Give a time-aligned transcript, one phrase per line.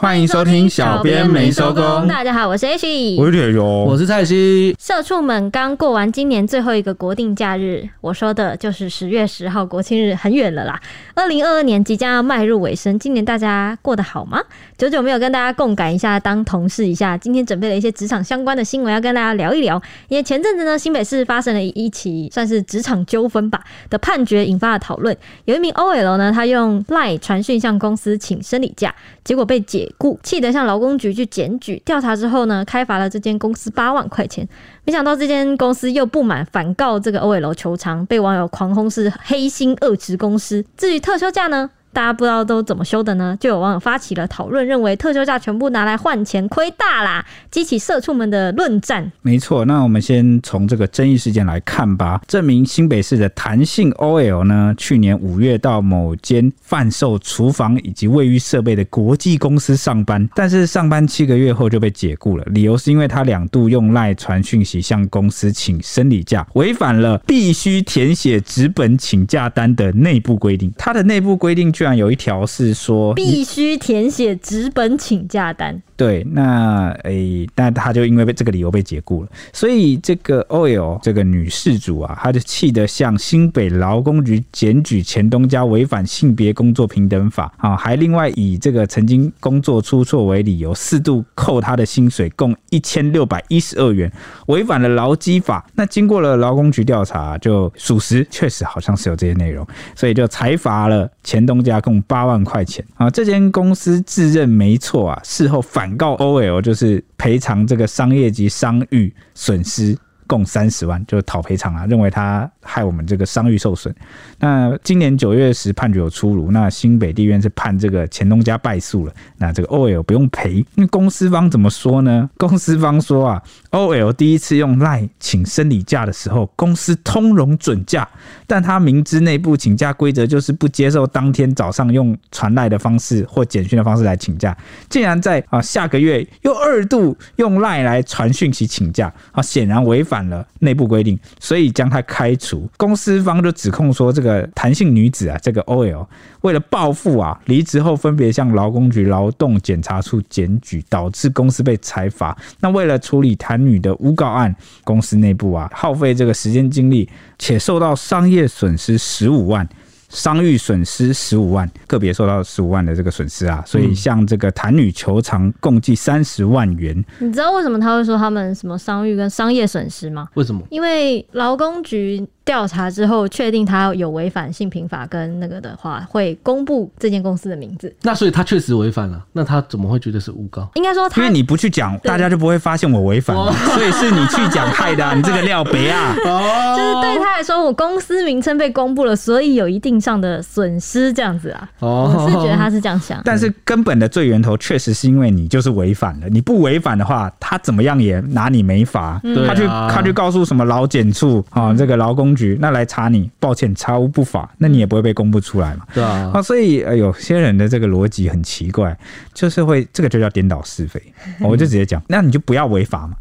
[0.00, 2.08] 欢迎收听小编没收工。
[2.08, 4.74] 大家好，我是 H，我是铁雄，我是蔡西。
[4.78, 10.80] 社畜们刚过完今年最后一个国定假日，我说的就是十月十号国庆日，很远了啦。
[11.14, 14.42] 二零二二年即将要迈入尾声，今年大家过得好吗？
[14.78, 19.80] 久久没有跟大家共感一下，当同事一下，今天准备了一些职场相关的新闻要跟大家聊一聊。
[20.08, 25.14] 因为前阵子呢，新北市发生了一起算是职场纠纷吧的判决，引发了讨论。
[25.44, 31.80] 有一名 OL 呢，他用 LINE 传讯向公司请生理假，结果被解故，气得向劳工局去检举。
[31.84, 34.48] 调查之后呢，开罚了这间公司八万块钱。
[34.84, 40.64] 没想到这间公司又不满，反告这个欧伟楼球场，被网友狂轰是黑心恶职公司。
[40.76, 41.70] 至于特休假呢？
[41.92, 43.36] 大家不知道都怎么休的呢？
[43.40, 49.10] 就有网友发起了讨论，认为特休假全部拿来换钱，亏大啦，激起社畜们的论战。
[49.22, 52.20] 没错，那我们先从这个争议事件来看吧。
[52.28, 70.72] 这名新北市的弹性 OL 呢，去年五月到某间贩售厨房以及卫浴设备的国际公司上班，但是上班七个月后就被解雇了，理由是因为他两度用赖传讯息向公司请生理假，违反了必须填写纸本请假单的内部规定。
[70.78, 71.72] 他的内部规定。
[71.80, 75.80] 居然有一条是说必须填写纸本请假单。
[75.96, 79.28] 对，那诶，那他就因为被这个理由被解雇了。
[79.50, 94.10] 所以这个 Oil 这个女事主啊，她就气得向新北劳工局检举前东家违反性别工作平等法啊，还另外以这个曾经工作出错为理由，四度扣他的薪水共一千六百一十二元，
[94.48, 95.66] 违反了劳基法。
[95.74, 101.69] 那经过了劳工局调查，就属实，确实好像是有这些内容，所以就裁罚了前东家。
[101.70, 103.08] 加共八万块钱啊！
[103.08, 109.96] 这间公司自认没错啊，事后反告 OL，就是赔偿这个商业及商誉损失。
[110.26, 113.94] 共三十万，就讨赔偿啊，认为他害我们这个商誉受损。
[114.38, 120.64] 那今年九月时判决有出炉，那新北地院是判这个钱东家败诉了，那这个 OL 不用赔。
[120.74, 122.28] 那公司方怎么说呢？
[122.36, 128.08] 公司方说啊，OL 第一次用 LINE 请生理假的时候，公司通融准假，
[128.46, 134.56] 但他明知内部请假规则就是不接受当天早上用传赖的方式或简讯的方式来请假，
[134.88, 142.49] 竟然在啊下个月又二度用 LINE 来传讯息请假啊，显然违反了内部规定，所以将他开除。
[142.76, 146.06] 公司方就指控说，这个弹性女子啊，这个 OL
[146.40, 152.36] 为了报复啊，离职后分别向劳工局、劳动检查处检举，导致公司被裁罚。
[152.60, 157.08] 那为了处理谭女的诬告案，公司内部啊耗费这个时间精力，
[157.38, 159.68] 且受到商业损失十五万。
[160.08, 166.92] 商誉损失十五万，个别受到十五万的这个损失啊，所以向这个谭女求偿共计三十万元。
[167.20, 170.26] 你知道为什么他会说他们什么商誉跟商业损失吗？
[170.34, 170.60] 为什么？
[170.68, 172.26] 因为劳工局。
[172.50, 177.94] 调查之后确定他有违反性平法跟那个的话，会公布这间公司的名字。
[178.02, 180.68] 那所以他确实违反了，那他怎么会觉得是诬告？
[180.74, 186.12] 应该说他，因为你不去讲，大家就不会发现我违反了，所以是你去讲害的、啊，你这个料别啊！
[186.26, 191.68] 哦， 就是对他来说，我公司名称被公布了，所以有一定上的损失这样子啊。
[191.78, 199.20] 哦，我是觉得他是这样想，但是根本的最源头确实是因为你就是违反了，你不违反的话，他怎么样也拿你没法。
[199.22, 203.30] 嗯、他去他去告诉什么劳检处啊，这个劳工局，那来查你。
[203.38, 205.86] 抱歉，查无不法，那你也不会被公布出来嘛？
[205.94, 208.96] 对啊，啊，所以呃，有些人的这个逻辑很奇怪，
[209.34, 211.00] 就是会这个就叫颠倒是非。
[211.40, 213.14] 我就直接讲，那你就不要违法嘛。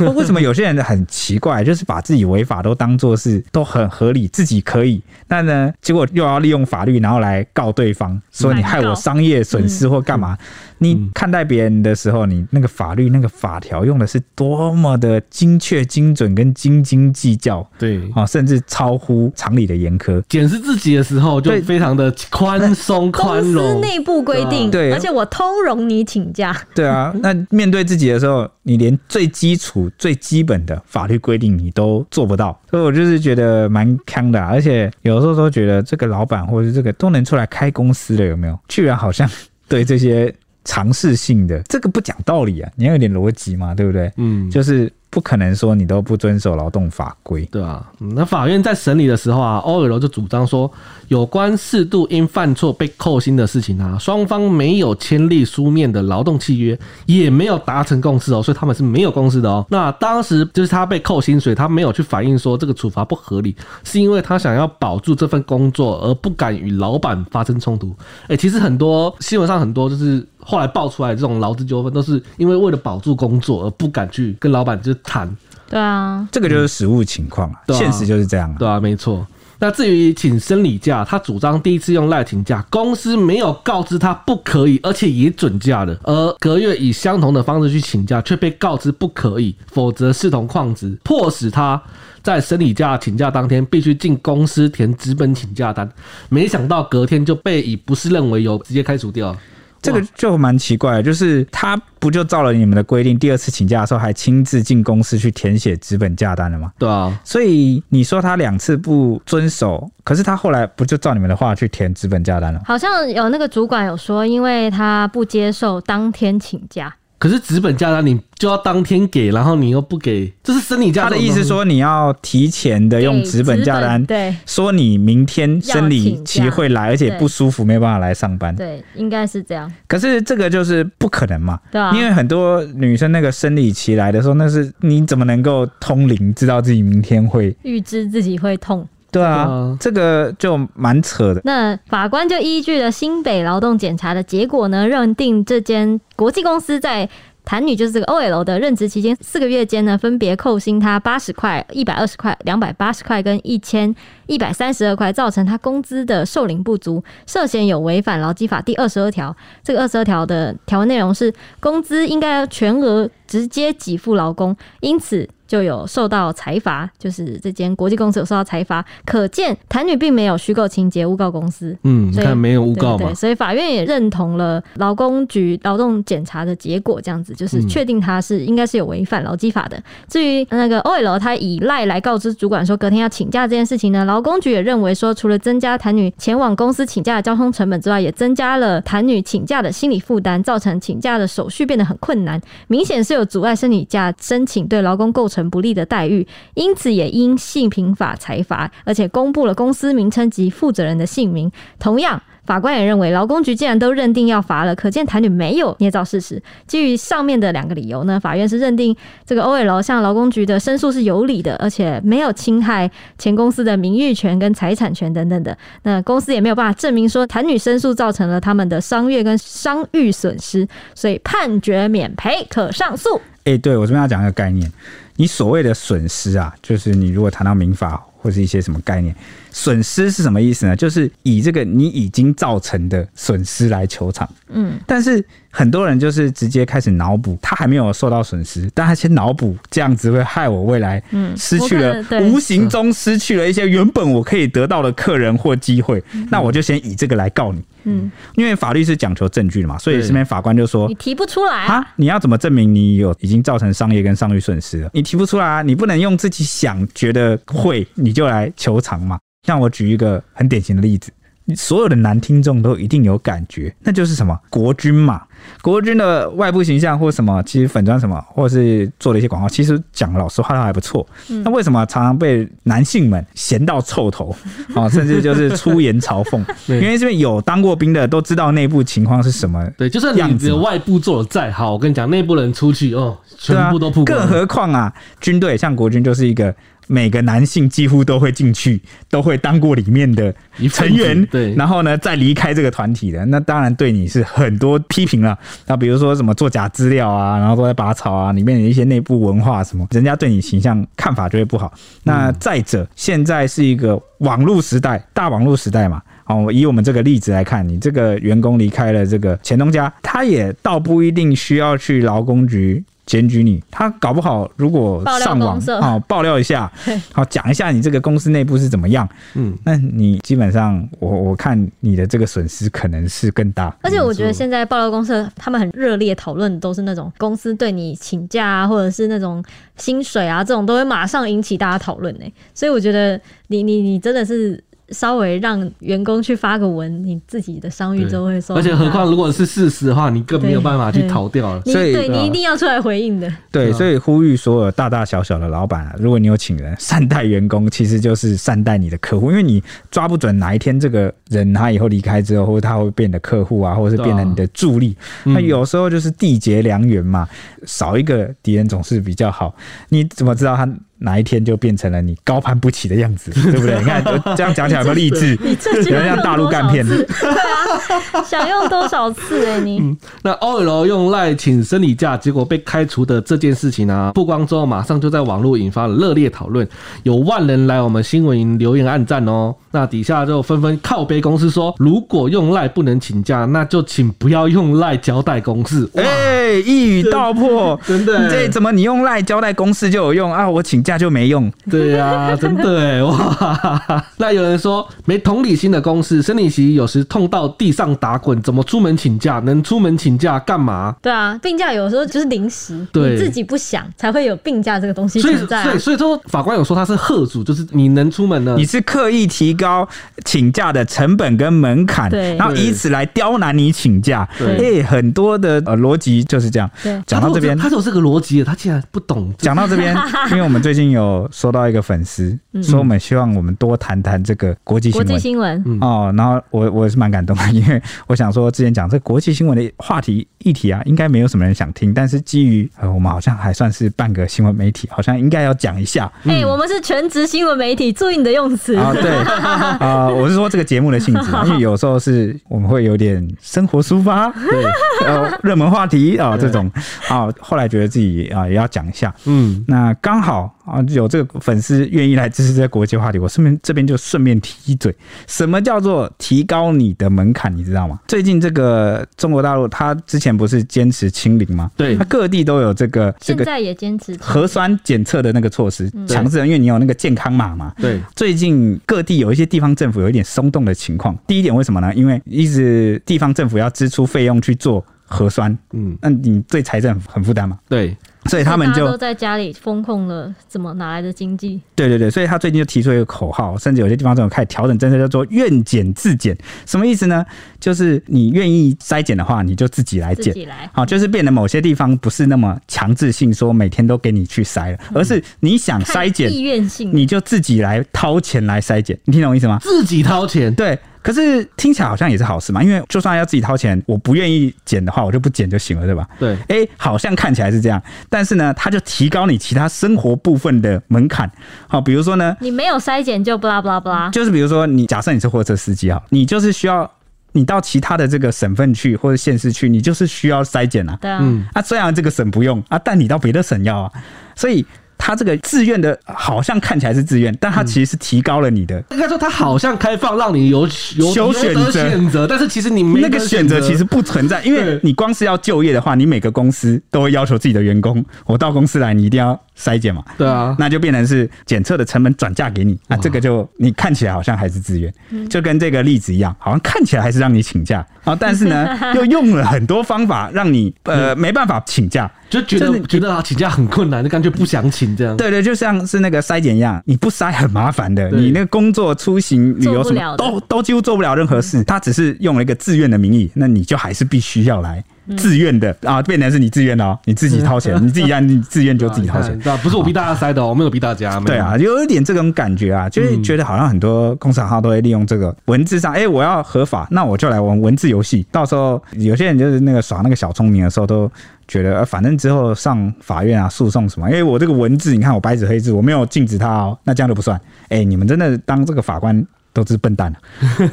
[0.16, 10.38] 为什么有些人很奇怪，就是把自己违法都当做是都很合理，自己可以，那呢，结果又要利用法律，然后来告对方，说你害我商业损失或干嘛？
[10.82, 20.22] 你看待别人的时候，你那个法律那个法条用的是多么的精确、精准跟斤斤计较，对啊，甚至超乎常理的严苛。
[20.28, 23.80] 检视自己的时候就非常的宽松、宽容。
[23.80, 26.56] 内部规定，对，而且我通融你请假。
[26.74, 29.90] 对啊， 那面对自己的时候，你连最基础。
[29.98, 38.58] 最基本的法律规定你都做不到，所以我就是觉得蛮坑的，而且有时候都觉得这个老板或者是这个都能出来开公司了，有没有？
[38.68, 39.28] 居然好像
[39.68, 44.12] 对这些常识性的这个不讲道理啊，你要有点逻辑嘛，对不对？
[44.16, 44.92] 嗯，就是。
[45.12, 47.86] 不可能说你都不遵守劳动法规，对啊。
[47.98, 50.72] 那法院在审理的时候啊欧尔罗就主张说，
[51.08, 59.66] 有关适度因犯错被扣薪的事情啊，双方没有签立书面的劳动契约，也没有达成共识哦，所以他们是没有共识的哦。
[59.68, 63.54] 那当时就是他被扣薪水，他没有去反映说这个处罚不合理，
[63.84, 67.94] 是因为他想要保住这份工作而不敢与老板发生冲突。
[68.28, 70.26] 哎，其实很多新闻上很多就是。
[70.44, 75.34] 后来爆出来这种劳资纠纷，都是因为为了保住工作而不敢去跟老板就谈。
[75.68, 78.56] 对啊，这个就是实务情况啊，现实就是这样啊。
[78.58, 79.26] 对啊，没错。
[79.58, 91.80] 那至于请生理假，他主张第一次用赖请假，公司没有告知他不可以，而且也准假了，而隔月以相同的方式去请假，却被告知不可以，否则视同旷职，迫使他
[92.24, 95.88] 在生理假请假当天必须进公司填纸本请假单，
[96.28, 99.34] 没想到隔天就被以不是认为由直接开除掉。
[99.82, 106.72] 这个就蛮奇怪的，就是他不就照了你们的规定，第二次请假的时候还亲自进公司去填写资本假单了吗？
[106.78, 112.60] 对啊，所以你说他两次不遵守，可是他后来不就照你们的话去填资本假单了？
[112.64, 116.94] 好像有那个主管有说，因为他不接受当天请假。
[117.22, 121.04] 可是纸本假单你就要当天给，然后你又不给，这是生理假。
[121.04, 128.56] 他的意思说你要提前的用纸本假单，对，说你明天生理期会来，而且不舒服，没办法来上班。
[128.56, 129.72] 对，应该是这样。
[129.86, 138.84] 可是这个就是不可能嘛，对啊，因为很多女生那个生理期来的时候，那是你怎么能够通灵，知道自己明天会预知自己会痛？
[139.12, 141.42] 对啊，这个就蛮扯的。
[141.44, 147.06] 那法官就依据了新北劳动检查的结果呢，认定这间国际公司在
[147.44, 153.94] 谭女就是这个 OL 的任职期间四个月间呢，分别扣薪她八十块、一百二十块、两百八十块跟一千
[154.26, 159.36] 一百三十二块，造成她工资的受领不足，涉嫌有违反劳基法第二十二条。
[159.62, 161.30] 这个二十二条的条文内容是，
[161.60, 165.28] 工资应该要全额直接给付劳工，因此。
[165.52, 171.76] 就有受到裁罚，就是这间国际公司有受到裁罚，可见谭女并没有虚构情节诬告公司。
[171.82, 173.08] 嗯，你看没有诬告嘛？
[173.08, 179.78] 对，所以法院也认同了劳工局劳动检查的结果，这样子就是确定他是应该是有违反劳基法的。
[180.08, 201.50] 至于那个 OL 他以赖来告知主管说隔天要请假这件事情呢，劳工局也认为说，除了增加谭女前往公司请假的交通成本之外，也增加了谭女请假的心理负担，造成请假的手续变得很困难，明显是有阻碍生理假申请，对劳工构成不利的待遇，因此也因性平法裁罚，而且公布了公司名称及负责人的姓名。
[201.78, 206.42] 同样，法官也认为，劳工局既然都认定要罚了，可见谭女没有捏造事实。
[206.66, 208.94] 基于上面的两个理由呢，法院是认定
[209.24, 215.56] 这个 OL 向劳工局的申诉是有理的，而且没有侵害前公司的名誉权跟财产权等等的。
[215.84, 223.20] 那公司也没有办法证明说谭女申诉造成了他们的商业跟商誉损失，所以判决免赔，可上诉。
[223.44, 224.70] 哎、对，我这边要讲一个概念。
[225.16, 229.14] 你所谓的损失啊，就是你如果谈到民法或是一些什么概念，
[229.50, 230.74] 损失是什么意思呢？
[230.76, 234.28] 就是以这个你已经造成的损失来求偿。
[234.48, 241.02] 嗯，但是很多人就是直接开始脑补，他还没有受到损失，但他先脑补这样子会害我未来
[241.36, 247.60] 失去了，无形中失去了一些原本我可以得到的客人或机会，那我就先以这个来告你。
[247.84, 254.90] 嗯，因为法律是讲求证据的嘛，所以这边法官就说你提不出来啊，你要怎么证明你有已经造成商业跟商誉损失了？
[254.92, 259.18] 你提不出来啊，你不能用自己想觉得会你就来求偿嘛。
[259.46, 261.10] 像我举一个很典型的例子，
[261.56, 265.22] 所有的男听众都一定有感觉，那就是什么国军嘛。
[265.60, 271.04] 国军的外部形象或什么，其实粉装什么，或者是做了一些广告，其实讲老实话都还不错。
[271.44, 274.34] 那为什么常常被男性们嫌到臭头
[274.72, 274.88] 啊？
[274.88, 276.38] 甚至就是出言嘲讽？
[276.72, 279.68] 因为这边有当过兵的都知道内部情况是什么。
[279.76, 284.16] 对，就是你的外部做的再好，我跟你讲，内部人出去哦，全部都曝光。
[284.16, 286.54] 更何况啊，军队像国军就是一个。
[286.86, 290.34] 每个男性几乎都会进去，都会当过里面的
[290.70, 295.38] 成员，对，然后呢再离开这个团体的，那当然对你是很多批评了。
[295.66, 301.72] 那比如说什么做假资料啊，然后都在拔草啊，里面的一些内部文化什么，人家对你形象看法就会不好。
[302.02, 306.02] 那再者，现在是一个网络时代，大网络时代嘛。
[306.26, 312.82] 哦，以我们这个例子来看，你这个员工离开了这个前东家，他也倒不一定需要去劳工局。
[313.12, 316.72] 检举你，他搞不好如果上网啊爆料一下，
[317.12, 323.76] 好讲一下你这个公司内部是怎么样，嗯，那你基本上我我看你的这个损失可能是更大。
[323.82, 329.44] 而且我觉得现在爆料公司他们很热烈讨论，都是那种公司对你请假啊，或者是那种
[329.76, 332.24] 薪水啊这种，都会马上引起大家讨论呢。
[332.54, 334.64] 所以我觉得你你你真的是。
[334.92, 338.54] 稍微让员工去发个文，你自己的商誉就会受。
[338.54, 341.62] 而且何况如果是事实的话，你更没有办法去逃掉了。
[341.62, 343.32] 所以对你一定要出来回应的。
[343.50, 354.96] 对，所以呼吁所有大大小小的老板啊，如果你有请人，善待员工，其实就是善待你的客户，因为你抓不准哪一天这个人他以后离开之后，或者他会变得客户啊，或者是变成你的助力。
[355.24, 357.28] 那有时候就是缔结良缘嘛，
[357.64, 359.54] 少一个敌人总是比较好。
[359.88, 360.68] 你怎么知道他？
[361.02, 363.78] 哪一天就变成了你高攀不起的样子， 对不对？
[363.78, 364.04] 你看
[364.36, 365.36] 这样讲起来有没有励志？
[365.42, 369.78] 你这句话像大陆干片， 对啊，想用多少次哎、欸、你？
[369.80, 376.66] 嗯、那 OL 用赖请生理假，结果被开除的这件事情啊，曝光之后马上就在网络引发了热烈讨论，
[377.02, 379.54] 有万人来我们新闻营留言暗赞哦。
[379.74, 385.88] 那底下就纷纷靠背公司说，如果用赖不能请假，那就请不要用赖交代公事。
[385.94, 390.48] 哎、欸，一语道破，真的，这怎么你用赖交代公事就有用啊？
[390.48, 391.50] 我请假就没用？
[391.70, 394.04] 对、啊， 真的哎哇！
[394.18, 399.38] 那有人说没同理心的公司，生理期有时痛到地上打滚，怎么出门请假？
[399.40, 400.94] 能出门请假干嘛？
[401.02, 405.64] 对啊，病假有时候就是临时，对你自己不想才会有病假这个东西存在、啊。
[405.64, 408.54] 所以，所以说法官有说他是贺主，就是你能出门呢？
[408.56, 409.86] 你是刻意提高
[410.24, 414.28] 请假的成本跟门槛，对，然后以此来刁难你请假。
[414.38, 416.70] 对，很多的呃逻辑就是这样。
[416.82, 419.32] 对，讲到这边，他是有这个逻辑的，他竟然不懂。
[419.38, 419.96] 讲到这边，
[420.30, 425.06] 因为我们最近有收到一个粉丝、嗯、说，我们希望我们多谈谈这个国际新闻。
[425.06, 436.10] 国际新闻、嗯、哦，然后我我是蛮感动的，因为我想说之前讲这国际新闻的话题议题啊，应该没有什么人想听，但是基于呃我们好像还算是半个新闻媒体，好像应该要讲一下。
[436.24, 438.92] 哎、欸，我们是全职新闻媒体，注意你的用词啊。
[438.92, 444.64] 对 啊、呃，我是说这个节目的性质， 因为有时候是我们会有点生活抒发，对，
[445.06, 446.70] 呃， 热门话题啊、呃、这种
[447.08, 450.54] 啊，后来觉得自己啊、呃、也要讲一下，嗯，那刚好。
[450.72, 454.94] 啊，有这个粉丝愿意来支持这个国际话题，我顺便这边就顺便提一嘴，
[455.26, 458.00] 什么叫做提高你的门槛，你知道吗？
[458.08, 461.70] 最近这个中国大陆，他之前不是坚持清零吗？
[461.76, 467.74] 对，他各地都有这个这个，现在也坚持核酸检测的那个措施，强制，因为你有那个健康码嘛。
[467.76, 471.14] 对，最近各地有一些地方政府有一点松动的情况。
[471.26, 471.92] 第一点为什么呢？
[471.94, 477.58] 因为一直地方政府要支出费用去做核酸，嗯，那你对财政很负担嘛？
[477.68, 477.94] 对。
[478.26, 481.60] 所以他们就都在家里封控了，怎么哪来的经济？
[481.74, 486.36] 对对对，所以他最近就提出一个口号，甚至有些地方这种开始调整政策，叫做“愿检自检”。
[486.64, 487.24] 什么意思呢？
[487.58, 490.32] 就是你愿意筛检的话，你就自己来检。
[490.32, 490.70] 自己来。
[490.72, 498.98] 好，就是变得某些地方不是那么强制性，说每天都给你去筛了，而是你想筛检，意愿性，你就自己来掏钱来筛检。
[499.04, 499.58] 你听懂我意思吗？
[499.60, 500.78] 自己掏钱，对。
[501.02, 506.08] 可是听起来好像也是好事嘛，因为就算要自己掏钱，我不愿意减的话，我就不减就行了，对吧？
[506.18, 511.30] 对，哎、欸，好像看起来是这样，但是呢，它就提高你其他生活部分的门槛。
[511.66, 516.88] 好，比如说呢，你没有筛检就不拉不拉不拉，就是比如说你假设你是货车司机啊，你就是需要
[517.32, 520.96] 你到其他的这个省份去或者县市去，你就是需要筛检啊。
[521.00, 523.92] 对啊，嗯，啊，虽然这个省不用啊，但你到别的省要啊，
[524.36, 524.64] 所以。
[525.04, 528.80] 他这个自愿的，好像看起来是自愿，但他其实是提高了你的。
[528.92, 530.60] 应该说，他好像开放让你有
[530.96, 540.02] 有有选择选择，但是其实你没那个选择其实不存在，因为你光是要就业的话，你每个公司都会要求自己的员工，我到公司来，你一定要筛检嘛。
[540.16, 544.92] 对啊，那就变成是检测的成本转嫁给你，那这个就你看起来好像还是自愿，
[545.28, 552.10] 就跟这个例子一样，好像看起来还是让你请假，啊， 但是呢，又用了很多方法让你呃没办法请假。
[552.30, 555.14] 就觉得觉得啊，请假很困难，就干脆不想请这样。
[555.18, 561.62] 对对，就像是那个筛检一样，你不筛很麻烦的，你那个工作、出行、旅游什么都都几乎做不了任何事。
[561.64, 564.82] 他只是用了一个自愿的名义，那你就还是必须要来。
[565.12, 571.18] 自愿的啊，变成是你自愿的哦，你自己掏钱，你自己让，你自愿就自己掏钱， 不是我逼大家塞的，我没有逼大家。
[571.20, 578.26] 对啊，有一点这种感觉啊，就是觉得好像很多公司行号都会利用这个文字上，哎，我要合法，那我就来玩文字游戏。
[578.30, 581.10] 到时候有些人就是那个耍那个小聪明的时候，都
[581.46, 587.40] 觉得反正之后上法院啊，诉讼什么，因为我这个文字，你看我白纸黑字，我没有禁止他哦，那这样就不算。
[587.68, 589.24] 哎，你们真的当这个法官？
[589.52, 590.12] 都是笨蛋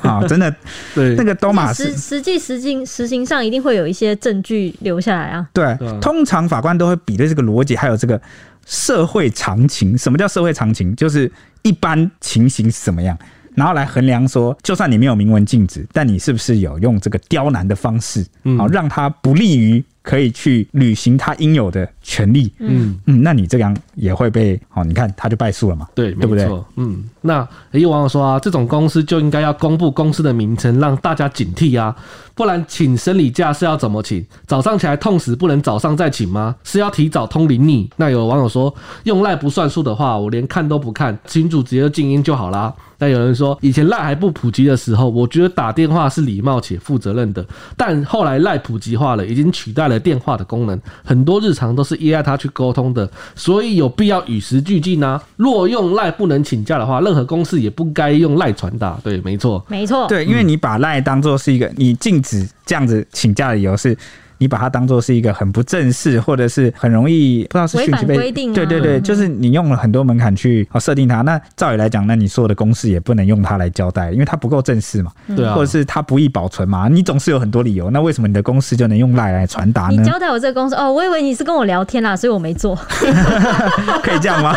[0.01, 0.21] 啊！
[0.27, 0.53] 真的，
[0.95, 5.48] 对那个多玛斯实际实行实行上一定会有一些证据留下来啊。
[5.53, 8.19] 对，通常法官都会比对这个逻辑，还有这个
[8.65, 9.98] 社会常情。
[9.98, 10.95] 什么叫社会常情？
[10.95, 11.31] 就是
[11.62, 13.17] 一般情形是怎么样，
[13.55, 18.25] 然后来衡量说，就算你没有明文禁止，但你是不是有用这个刁难的方式，
[18.57, 19.83] 好让他不利于。
[20.01, 26.48] 可以去履行他应有的权利，嗯嗯，那你这样也会被哦，你看他就败诉了嘛，对，对不对？
[26.77, 31.96] 嗯，那也有网友说啊，这种公司就应该要公布公司的名称，让大家警惕啊，
[32.34, 34.25] 不然请生理假是要怎么请？
[34.48, 36.56] 早上起来痛死不能早上再请吗？
[36.63, 37.89] 是要提早通灵你？
[37.98, 42.74] 那有网友说，用赖不算数的话，我连看都不看，群主直接静音就好啦。
[42.98, 47.46] 但有人说，以前赖还不普及的时候，我觉得打电话是礼貌且负责任的，
[47.77, 50.00] 但后来赖普及化了，已经取代了。
[50.00, 55.22] 电话的功能，很多日常都是依赖它去沟通的，所以有必要与时俱进呢。
[55.36, 58.98] 若用赖不能请假的话，任何公司也不该用赖传达。
[59.03, 60.08] 对，没错，没错。
[60.08, 63.98] 对，因为你把赖当做是一个你禁止这样子请假的理由是。
[64.39, 71.22] 你把它当做是一个很不正式，或者是很容易不知道是讯息被违反规定啊对对对，就是你用了很多门槛去啊设定它。
[71.22, 76.88] 那照理来讲，那你所有的公式也不能用它来交代，因为它不够正式嘛，对啊，或者是它不易保存嘛。
[76.89, 77.91] 你总是有很多理由。
[77.91, 80.01] 那为什么你的公式就能用赖来传达呢？
[80.01, 82.75] 你交代我这个公式哦，我以为你是跟我聊天啦，所以我没做。
[84.01, 84.55] 可以这样吗？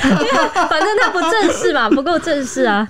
[0.00, 2.86] 反正它不正式嘛， 不够正式啊。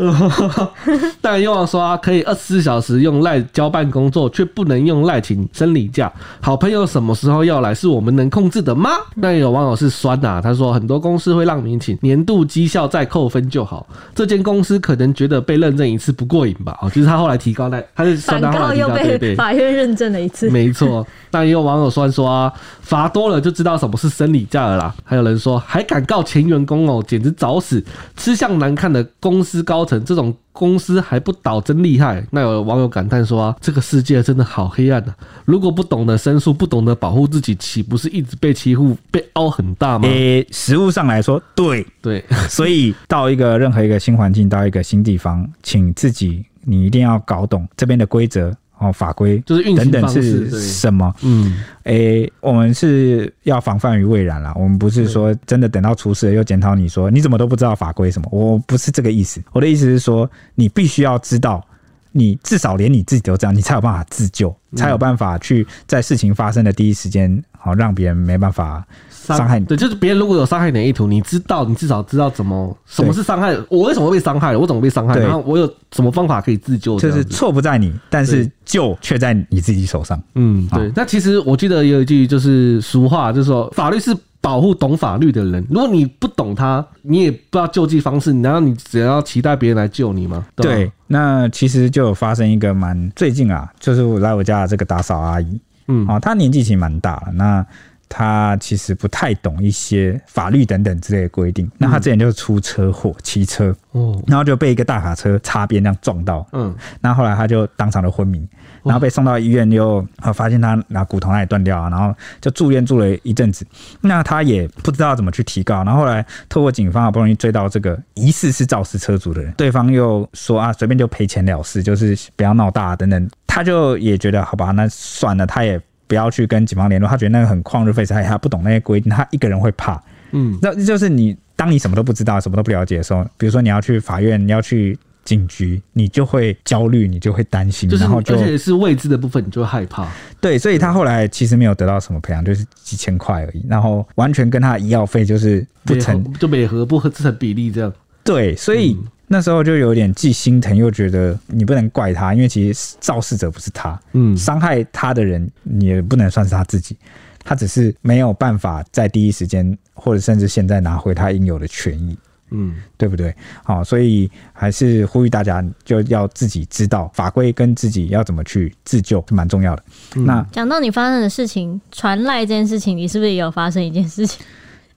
[1.20, 6.12] 但又要说啊，可以二十四小时用赖交办工作，却不能用赖请生理假。
[6.40, 8.90] 好朋友什么时候要来，是我们能控制的吗？
[9.14, 13.86] 那有网友是酸呐、啊，他说很多公司会让民请年度绩效再扣分就好。
[14.14, 16.78] 这间公司可能觉得被认证一次不过瘾吧？
[16.82, 20.48] 哦，就是他后来提高那，他是酸他后来提高，反告又被法院认证了一次。
[20.50, 21.06] 没错。
[21.30, 24.94] 那也有网友酸说啊，罚多了就知道什么是生理假了啦。
[25.04, 27.82] 还有人说还敢告前员工哦，简直找死！
[28.16, 32.24] 吃相难看的公司高层，这种公司还不倒真厉害。
[32.30, 35.16] 那有网友感叹说啊，这个世界真的好黑暗啊！
[35.44, 40.08] 如果不懂得申诉，不懂得保护自己，岂不是一直被欺负，被凹很大吗？
[40.08, 48.54] 诶、欸，实物上来说，对对，所以到一个任何一个新环境，到一个新地方，请自己你一定要搞懂这边的规则。
[48.80, 51.14] 哦，法规就是运行等等是什么？
[51.22, 54.54] 嗯，诶、欸，我们是要防范于未然啦。
[54.56, 58.28] 我们不是说真的等到出事了又检讨你说你怎么都不知道法规什么？
[58.32, 59.40] 我不是这个意思。
[59.52, 61.62] 我的意思是说，你必须要知道，
[62.10, 68.82] 你至少连你自己都这样，你才有办法自救，才有办法去在事情发生的第一时间，好让别人没办法。
[69.22, 73.56] 伤害你，对，就是别人如果有伤害你的意图，你知道，你至少知道怎么什么是伤害。
[73.68, 74.56] 我为什么会被伤害？
[74.56, 75.18] 我怎么被伤害？
[75.18, 76.98] 然后我有什么方法可以自救？
[76.98, 80.20] 就是错不在你，但是救却在你自己手上。
[80.34, 80.90] 嗯，对。
[80.96, 85.64] 那其实我记得有一句就是俗话，就是说法律是保护懂法律的人。
[85.68, 90.46] 如果你不懂他，你也不知道救济方式，难道你只要期待别人来救你吗？
[90.56, 90.92] 对，对。
[91.06, 97.66] 那其实就有发生一个蛮最近啊，就是我来我家的这个打扫阿姨，嗯，啊，她年纪其实蛮大了，那。
[98.10, 101.70] 他其实不太懂一些法律等等之类的规定。
[101.78, 108.48] 那他之前就出车祸，骑车，哦，然后就被一个大卡车擦边这样撞到，嗯，那后后来他就当场的昏迷，
[108.82, 110.02] 然后被送到医院，又
[110.34, 113.64] 发现他拿骨头那里断掉啊，然后就住院住了一阵子。
[114.00, 123.30] 那他也不知道怎么去提告，然后后来透过警方好不容易追到这个疑似是肇事车主的人，对方又说啊，随便就赔钱了事，就是不要闹大啊等等。
[123.46, 125.80] 他就也觉得好吧，那算了，他也。
[126.10, 130.02] 不要去跟警方联络，他觉得那个很旷日费时，他不懂那些规定，他一个人会怕。
[130.32, 140.08] 嗯，那就是你，当你什么都不知道、什么都不了解的时候，比如说你要去法院，你要去警局，你就会焦虑，你就会担心，就是、然后就而且是未知的部分，你就会害怕。
[140.40, 147.92] 对，所以他后来其实没有得到什么赔偿，就是几千块而已，然后完全跟他的医药费就是不成，就每盒不合成比例这样。
[148.24, 148.98] 对，所以。
[149.30, 156.96] 嗯那时候就有点既心疼又觉得你不能怪他，因为其实肇事者不是他，嗯，伤害他的人你也不能算是他自己，
[157.44, 162.18] 他只是没有办法在第一时间或者甚至现在拿回他应有的权益，
[162.50, 163.32] 嗯，对不对？
[163.62, 169.84] 好，所以还是呼吁大家就要自己知道法规跟自己要怎么去自救是蛮重要的。
[170.16, 174.44] 嗯、那讲到你发生的事情，传赖这件事情，你是不是也有发生一件事情？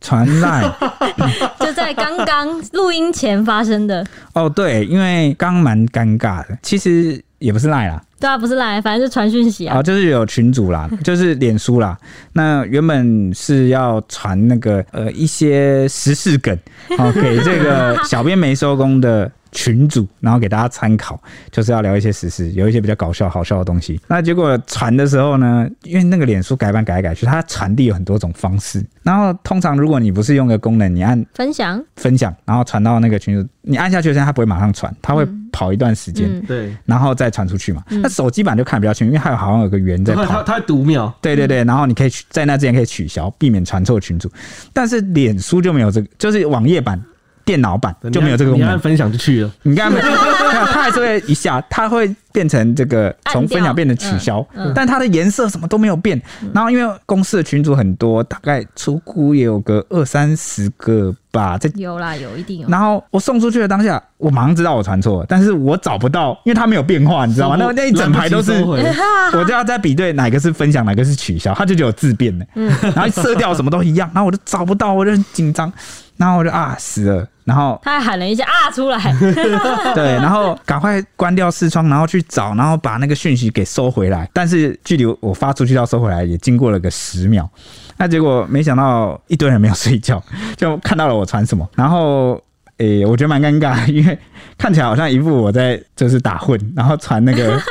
[0.04, 0.72] 传赖。
[1.60, 4.06] 就在刚刚录音前发生的。
[4.36, 11.98] 哦，对，因为刚蛮尴尬的，其实也不是赖啦，对啊，不是赖，反正是传讯息啊，哦，就是有群主啦， 就是脸书啦，
[12.34, 16.56] 那原本是要传那个呃一些时事梗，
[17.00, 19.32] 哦，给这个小编没收工的。
[19.54, 21.18] 群组，然后给大家参考，
[21.52, 24.00] 就是要聊一些时事，有一些比较搞笑、好笑的东西。
[24.08, 28.84] 那结果传的时候呢，因为那个脸书改版改来改去，它传递有很多种方式。
[29.04, 37.84] 然后通常如果你不是用个功能，你按分享分享，然后传到那个群组，你按下去的时候，它不会马上传，它会跑一段时间，对、嗯，然后再传出去嘛。
[37.90, 41.64] 那、嗯、手机版就看比较清，因为它好像有个圆在跑，它它读秒，对对对。
[41.64, 44.32] 然后你可以在那之前可以取消，避免传错群组。
[44.72, 47.00] 但是脸书就没有这个，就是网页版。
[47.46, 49.52] 电脑版就没有这个功能，你按分享就去了。
[49.64, 49.92] 你看，
[50.72, 56.20] 它还是会一下，它会变成这个从分享变成取消，嗯嗯、但它的颜色什么都没有变。
[56.54, 61.58] 然后因为公司的群组很多，大概出估也有个二三十个吧。
[61.58, 62.68] 这有啦，有一定有。
[62.70, 67.58] 然后我送出去的当下，我马上知道我传错了，但是我找不到，因为它没有变化，你知道吗？
[67.60, 72.46] 那那一整排都是，我就要在比对哪个是分享，哪个是取消，它就只有自变了。
[72.56, 75.72] 嗯，然后色调什么都一样，然后我就找不到，我就很紧张。
[76.18, 79.00] 然后我就啊死了，然后他还喊了一下啊出来，
[79.96, 84.30] 对，然后赶快关掉视窗，然后去找，然后把那个讯息给收回来。
[84.34, 87.50] 但是距离我发出去到收回来也经过了个十秒，
[87.98, 90.22] 那结果没想到一堆人没有睡觉，
[90.56, 92.42] 就看到了我传什么，然后。
[92.80, 94.18] 诶、诶，我觉得蛮尴尬，因为
[94.58, 97.62] 看起来好像一副我在就是打混，然后传那个，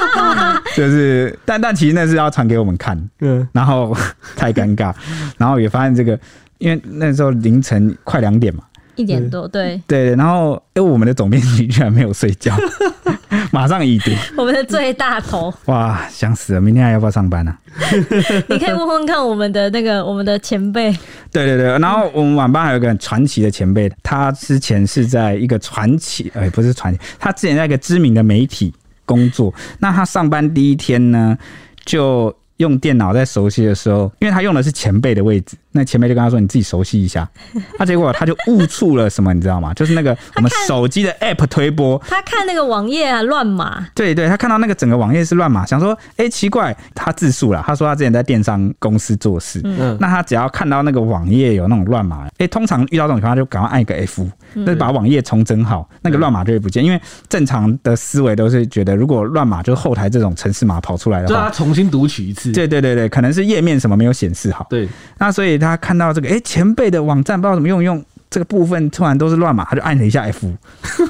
[0.74, 3.94] 就是，但但其实那是要传给我们看，嗯，然后
[4.34, 4.94] 太尴尬，
[5.36, 6.18] 然后也发现这个，
[6.58, 8.62] 因为那时候凌晨快两点嘛。
[8.94, 12.56] 一点多，对对，然后因为我们的总编辑居然没有睡觉，
[13.52, 14.10] 马上已读。
[14.38, 16.60] 我们的最大头，哇，想死了！
[16.62, 17.60] 明天还要不要上班呢、啊？
[18.48, 20.90] 你可以问问看我们的那个我们的前辈。
[21.30, 28.72] 对对对，然后我们晚班还有一个很传奇的前辈，他之前是在一个传奇，哎，不是传奇，他之前在一个知名的媒体
[29.04, 29.52] 工作。
[29.78, 31.36] 那他上班第一天呢，
[31.84, 35.54] 就用电脑在熟悉的时候，因为他用的是前辈的位置。
[35.76, 37.28] 那前辈就跟他说：“你自己熟悉一下。
[37.78, 39.72] ”他结果他就误触了什么，你知道吗？
[39.74, 43.86] 就是那个我们手机的 App 推播，他看那个网页啊乱码。
[43.94, 49.60] 对对，他看到那个整个网页是乱码，想说：“哎、欸，奇怪。”他自述了，他说他之前在电商公司做事。
[49.64, 56.84] 嗯，那他只要看到那个网页有那种乱码，哎、欸，通常遇到这种情况就赶快按一个 F，那就把网页重整好，那个乱码就会不见。
[56.84, 62.50] 因为正常的思维都是觉得，如果乱码就是后台这种城市码跑出来的话，就他重新读取一次。
[62.52, 64.66] 对对对对，可能是页面什么没有显示好。
[64.70, 65.65] 对，那所以他。
[65.66, 70.46] 他看到这个，哎、前辈的网站不知道怎么用，用这个部分突然都是乱码，他就按了一下 F，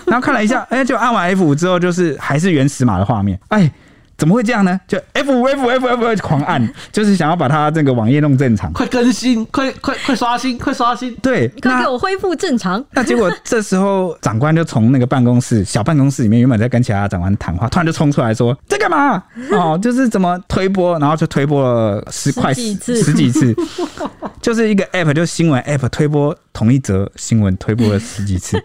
[0.07, 3.71] 然后看了一下，哎、就按完 F 之后，就是还是原始码的画面，哎、
[4.19, 4.81] 怎么会这样呢？
[4.89, 8.73] 就 F F F F 狂按， 就是想要把它这个网页弄正常。
[8.73, 11.15] 快更新，快快快刷新，快刷新。
[11.17, 12.83] 对，快给我恢复正常。
[12.93, 23.55] 那结果 这时候长官就从那个办公室小办公室里面，原本在跟其他长官谈话，突然就冲出来说：“在干嘛？” 哦，就是怎么推播，然后就推播了十快十几次，十几次，
[24.41, 28.59] 就是一个 App 就新闻 App 推播同一则新闻，推播了十几次。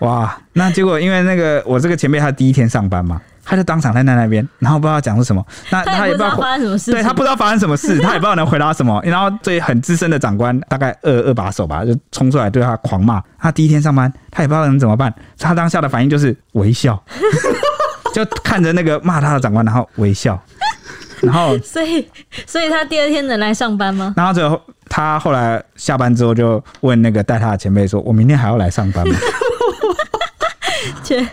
[0.00, 3.20] 哇，那结果因为那个我这个前辈他第一天上班嘛。
[3.44, 9.00] 他就当场站在那边，然后不知道讲是什么，那他也不知道发生什么事，对，他不知道发生什么事， 他也不知道能回答什么。
[9.04, 13.22] 然后最很资深的长官，大概二二把手吧，就冲出来对他狂骂。
[13.38, 17.02] 他第一天上班，他也不知道能怎么办，他当下的反应就是微笑，
[18.14, 20.40] 就看着那个骂他的长官，然后微笑，
[21.20, 22.06] 然后 所以
[22.46, 24.14] 所以他第二天能来上班吗？
[24.16, 29.14] 然后最后他后来下班之后就问那个带他的前辈说：“我明天还要来上班吗？”
[31.02, 31.28] 前，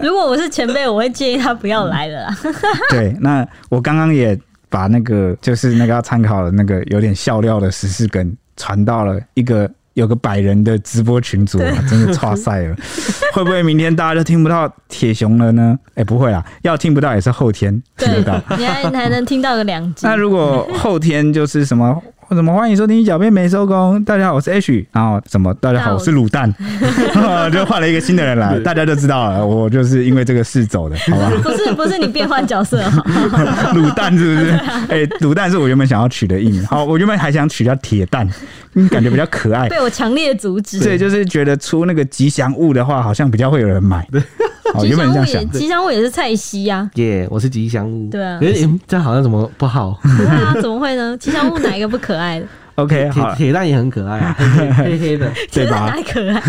[0.00, 2.36] 如果我是前辈，我会建议他不要来了啦。
[2.90, 12.76] 对，那我刚刚也把那个就是那个要参考的那个有点笑料的十四梗传到了一个有个百人的直播群组啊，真的差赛了。
[13.32, 15.78] 会不会明天大家都听不到铁熊了呢？
[15.90, 20.06] 哎、欸，不会啦，要听不到也是后天听得到，你还还能听到个两集。
[20.06, 22.02] 那如果后天就是什么？
[22.28, 24.02] 我怎么欢迎收听小编没收工？
[24.02, 25.54] 大家好，我是 H，然后什么？
[25.54, 26.52] 大家好，我是卤蛋，
[27.52, 31.30] 就换了一个新的人来，大家就知道了，我就是因为这个事走的，好吧？
[31.40, 32.82] 不是不是，你变换角色，
[33.74, 34.50] 卤蛋是不是？
[34.88, 38.32] 哎、欸，卤蛋是我原本想要取的艺名，好，我原本还想取叫铁蛋，嗯，
[38.90, 40.80] 感觉比较可爱， 被我强烈阻止。
[40.80, 44.06] 对，就是觉得出那个吉祥物的话，好像比较会有人买。
[44.74, 46.90] 哦，原本这样想，吉祥物也是蔡西呀。
[46.94, 48.10] 耶，我是吉祥物。
[48.10, 49.98] 对啊，诶，这样好像怎么不好？
[50.18, 51.16] 对啊，怎么会呢？
[51.18, 54.36] 吉祥物哪一个不可爱的？OK，铁铁蛋也很可爱啊，
[54.78, 55.90] 黑黑的，对吧？
[55.90, 56.40] 太可爱。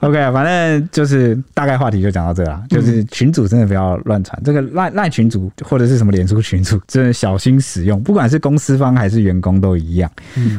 [0.00, 10.10] OK，反正就是大概话题就讲到这了，就是群主真的不要乱传，这个赖赖群主或者是什么脸书群主，真的小心使用，不管是公司方还是员工都一样。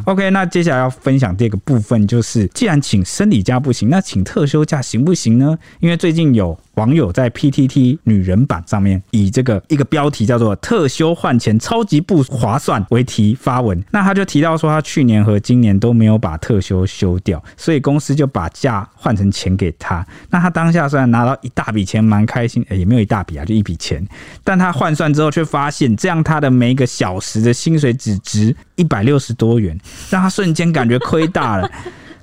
[0.06, 5.58] OK，那接下来要分享第二个部分，就是既然请生理假不行，那请特休假行不行呢？
[5.80, 6.58] 因为最近有。
[6.76, 20.06] 网友在 PTT 女人版上面以这个一个标题叫做“特休换钱超级不划算”为题发文，那他就提到说，他去年和今年都没有把特休休掉，所以公司就把假换成钱给他。
[20.30, 24.06] 那他当下虽然拿到一大笔钱，蛮开心，欸，也没有一大笔啊，就一笔钱，
[24.44, 29.78] 但他换算之后却发现，这样他的每一个小时的薪水只值一百六十多元，
[30.10, 31.72] 让他瞬间感觉亏大了。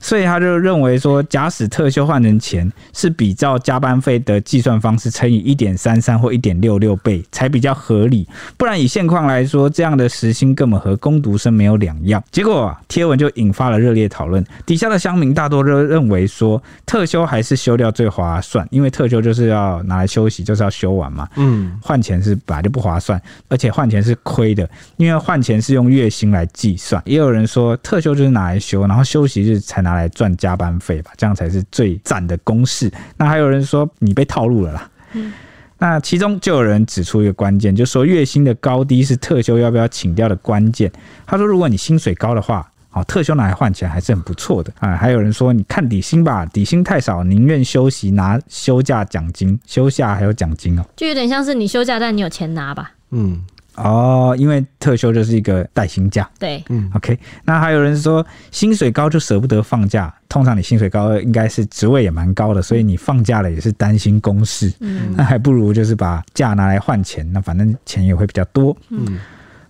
[0.02, 8.26] 所以他就认为说，假使特休换成钱，是比照加班费的计算方式乘以一点三三或一点六六倍才比较合理。
[8.56, 12.20] 不然以现况来说，这样的时薪根本和工读生没有两样。
[12.32, 14.44] 结果啊，贴文就引发了热烈讨论。
[14.66, 21.28] 底下的乡民大多都认为说，特休还是休掉最划算，因为特休就是要拿来休息，就是要休完嘛。
[21.36, 27.00] 嗯，换钱是本来就不划算，而且换钱是亏的，因为换钱是用月薪来计算。
[27.06, 29.91] 也有人说，特休就是拿来休，然后休息日才拿。
[29.94, 32.90] 来赚加班费吧，这样才是最赞的公式。
[33.16, 34.90] 那还有人说你被套路了啦。
[35.12, 35.32] 嗯，
[35.78, 40.90] 那其中就有人指出一个关键，就说月薪的高低是特休要不要请掉的关键。
[41.26, 44.96] 他说，如果你薪水高的话，哦，特休拿来换钱还是很不错的啊。
[44.96, 52.92] 还有人说，你看底薪吧，底薪太少，宁愿休息拿休假奖金，休假还有奖金哦，就有点像是你休假，但你有钱拿吧？
[53.10, 53.44] 嗯。
[53.76, 56.28] 哦，因为特休就是一个带薪假。
[56.38, 68.76] 对，嗯，OK，那还有人说薪水高就舍不得放假，通常你薪水高应该是职位也蛮高的，所以你放假了也是担心公事，嗯那还不如就是把假拿来换钱，那反正钱也会比较多。
[68.90, 69.18] 嗯，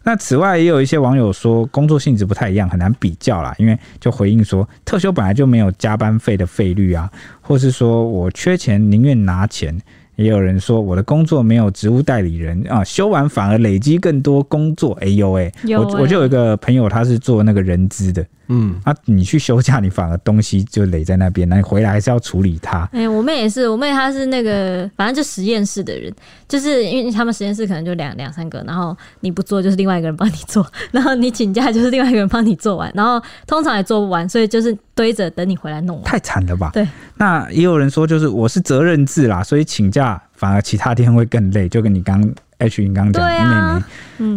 [0.03, 7.09] 那此外也有一些网友说工作性质不太一样，很难比较啦，因为就回应说特休本来就没有加班费的费率啊，
[7.41, 9.81] 或是说我缺钱宁愿拿钱。
[10.23, 14.93] 也有人说我的工作没有职务代理人啊，休完反而累积更多工作。
[15.01, 22.89] 哎呦哎，欸我我就有一个朋友，他是做那个人资的，嗯，啊，你去休假，你反而东西就累在那边，那你回来还是要处理它。
[22.93, 26.13] 哎、我妹也是，我妹她是那个，反正就实验室的人，
[26.49, 36.05] 就是因为他们实验室可能就两两三个，然后你不做就是另外一个人帮你做，然后你请假就是另外一个人帮你做完，然后通常也做不完，所以就是堆着等你回来弄完。
[36.05, 36.71] 太惨了吧？
[36.73, 36.87] 对。
[37.17, 42.21] 那也有人说，就是我是责任制啦，所以请假反而其他天会更累，就跟你刚
[42.59, 43.85] H 你刚刚讲对的妹妹。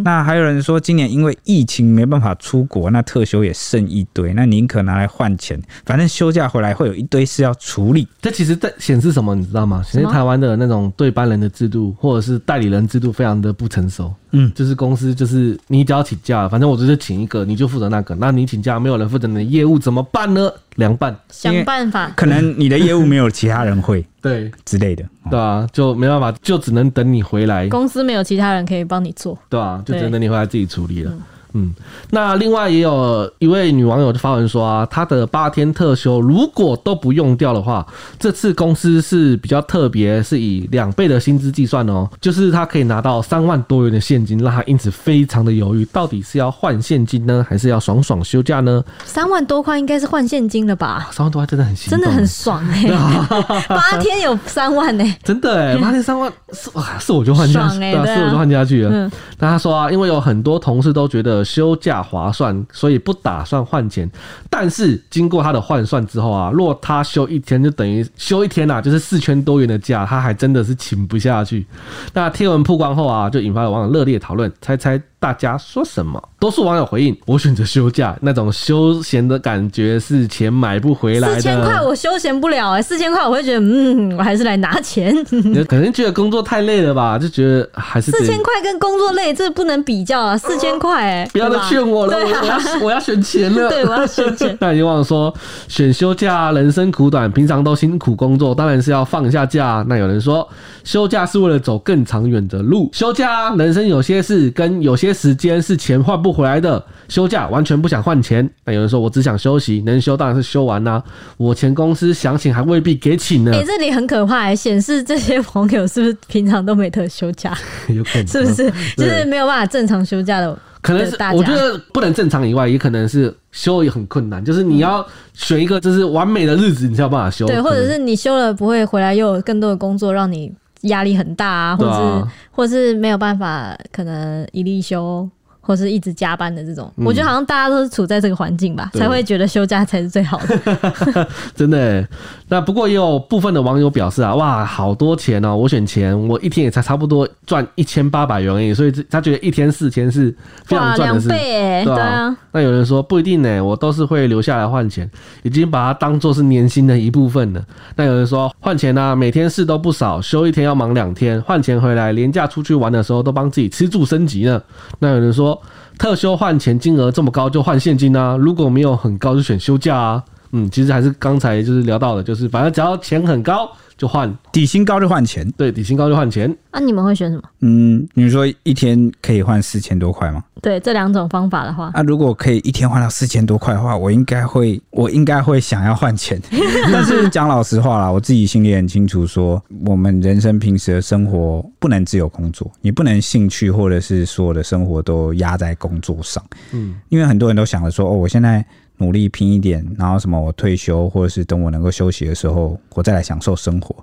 [0.04, 8.08] 那还有人说，今年因为疫情没办法出国，那特休也剩一堆，那宁可拿来换钱，反正休假回来会有一堆事要处理。
[8.22, 9.82] 这其实在显示什么，你知道吗？
[9.84, 14.14] 显示台湾的那种对班人的制度，或者是代理人制度，非常的不成熟。
[14.38, 18.14] 嗯就是公司就是你只要请假，反正我就是请一个，你就负责那个。
[18.16, 20.52] 那你请假，没有人负责你的业务怎么办呢？
[20.76, 21.16] 凉拌。
[21.30, 22.12] 想办法。
[22.18, 25.06] 可能你的业务没有其他人会 对之类的。
[25.32, 31.12] 对啊，就没办法，就只能等你回来，公司没有其他人可以帮你做，对啊，就只能等你回来自己处理了。
[31.12, 31.22] 嗯
[31.56, 31.74] 嗯，
[32.12, 37.86] 那另外也有一位女网友就发文说啊，她的八天特休如果都不用掉的话，
[38.20, 48.84] 这次公司是比较特别，是以两倍的薪资计算哦，就是她可以拿到三万多元的现金，让她因此非常的犹豫，到底是要换现金呢，还是要爽爽休假呢？
[49.06, 51.08] 三万多块应该是换现金了吧？
[51.14, 52.84] 三万多块真的很心，真的很爽哎、
[53.70, 58.90] 八天有三万哎、真的哎，八天三万是哇，是我就换下去，对啊，爽欸对啊是我就换下去了。
[58.92, 64.10] 嗯那他说啊，因为有很多同事都觉得休假划算，所以不打算换钱。
[64.50, 71.66] 但是经过他的换算之后啊，若他休一天，就等于休一天啊，就是四千多元的假，他还真的是请不下去。
[72.14, 76.22] 那贴文曝光后啊，就引发了网友热烈讨论，猜猜大家说什么？
[76.40, 81.36] 多数网友回应：我选择休假，那种休闲的感觉是钱买不回来的。
[81.38, 85.16] 四千块我休闲不了哎、四千块我会觉得嗯，我还是来拿钱。
[85.32, 90.38] 你 可能觉得工作太累了吧，就觉得还是得四千块跟工作累，这不能比较啊！
[90.38, 93.68] 四千块哎，不要再劝我了，我我要我要选钱了。
[93.74, 94.56] 对，我要选钱。
[94.62, 95.34] 那有网友说，
[95.68, 99.84] 选休假，人生苦短，平常都辛苦工作，当然是要放下假。
[99.90, 100.48] 那有人说，
[100.84, 102.88] 休假是为了走更长远的路。
[102.94, 106.84] 休假，人生有些事跟有些时间是钱换不回来的。
[107.08, 108.48] 休假完全不想换钱。
[108.66, 111.04] 那有人说，我只想休息，能休当然是休完啦、啊。
[111.38, 113.52] 我前公司想请还未必给请呢。
[113.54, 117.58] 哎、这里很可怕、欸，显示这些网友是不是平常都没得休假？
[117.88, 118.72] 有可能是不是？
[118.98, 120.58] 就是没有办法正常休假的。
[120.82, 124.44] 可能是大家我觉得不能正常以外，也可能是休也很困难。
[124.44, 127.48] 就是你要选一个就是完美的日子，你才有办法休。
[127.48, 130.52] 对，或者是你休了不会回来，又有更多的工作让你
[130.86, 135.30] 压力很大啊，或者是、啊、或者是没有办法，可能一例休。
[135.66, 141.28] 或是一直加班的这种，嗯、我觉得好像大家都是处在这个环境吧，才会觉得休假才是最好的。
[141.56, 142.08] 真的，
[142.48, 145.58] 那不过也有部分的网友表示啊，哇，好多钱哦！
[145.58, 150.30] 我选钱，我一天也才差不多赚一千八百元而已，所以他觉得一天四千是
[150.66, 151.28] 非常赚的事。
[151.30, 152.38] 两倍哎，对啊。
[152.52, 155.10] 那有人说不一定呢，我都是会留下来换钱，
[155.42, 157.64] 已经把它当做是年薪的一部分了。
[157.96, 164.62] 那有人说换钱啊，每天事都不少，休一天要忙两天，换钱回来，廉价出去玩的时候都帮自己吃住升级呢。
[165.00, 165.55] 那有人说。
[165.98, 168.36] 特休换钱金额这么高就换现金啊？
[168.38, 170.24] 如果没有很高就选休假啊？
[170.58, 175.50] 嗯，其实还是刚才就是聊到的，就是反正只要钱很高就换，底薪高就换钱。
[175.58, 176.50] 对，底薪高就换钱。
[176.72, 177.44] 那、啊、你们会选什么？
[177.60, 180.42] 嗯，你说一天可以换四千多块吗？
[180.62, 186.42] 对，这两种方法的话，那、啊、如果可以一天换到四千多块的话，我应该会，我应该会想要换钱。
[186.92, 196.44] 但是讲老实话啦，我自己心里很清楚，说我们人生平时的生活不能只有工作，你不能兴趣或者是所有的生活都压在工作上。
[196.72, 198.66] 嗯，因为很多人都想着说，哦，我现在
[198.98, 203.96] 努力拼一点，然后什么我退休，或者是等我能够休息的时候，我再来享受生活。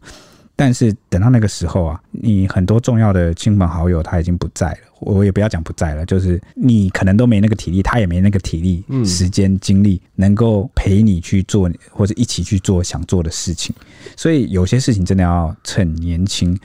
[0.54, 13.74] 但是等到那个时候啊，你很多重要的亲朋好友他已经不在了，我也不要讲不在了，就是你可能都没那个体力，他也没那个体力、时间、精力能够陪你去做或者一起去做想做的事情。
[14.14, 16.56] 所以有些事情真的要趁年轻。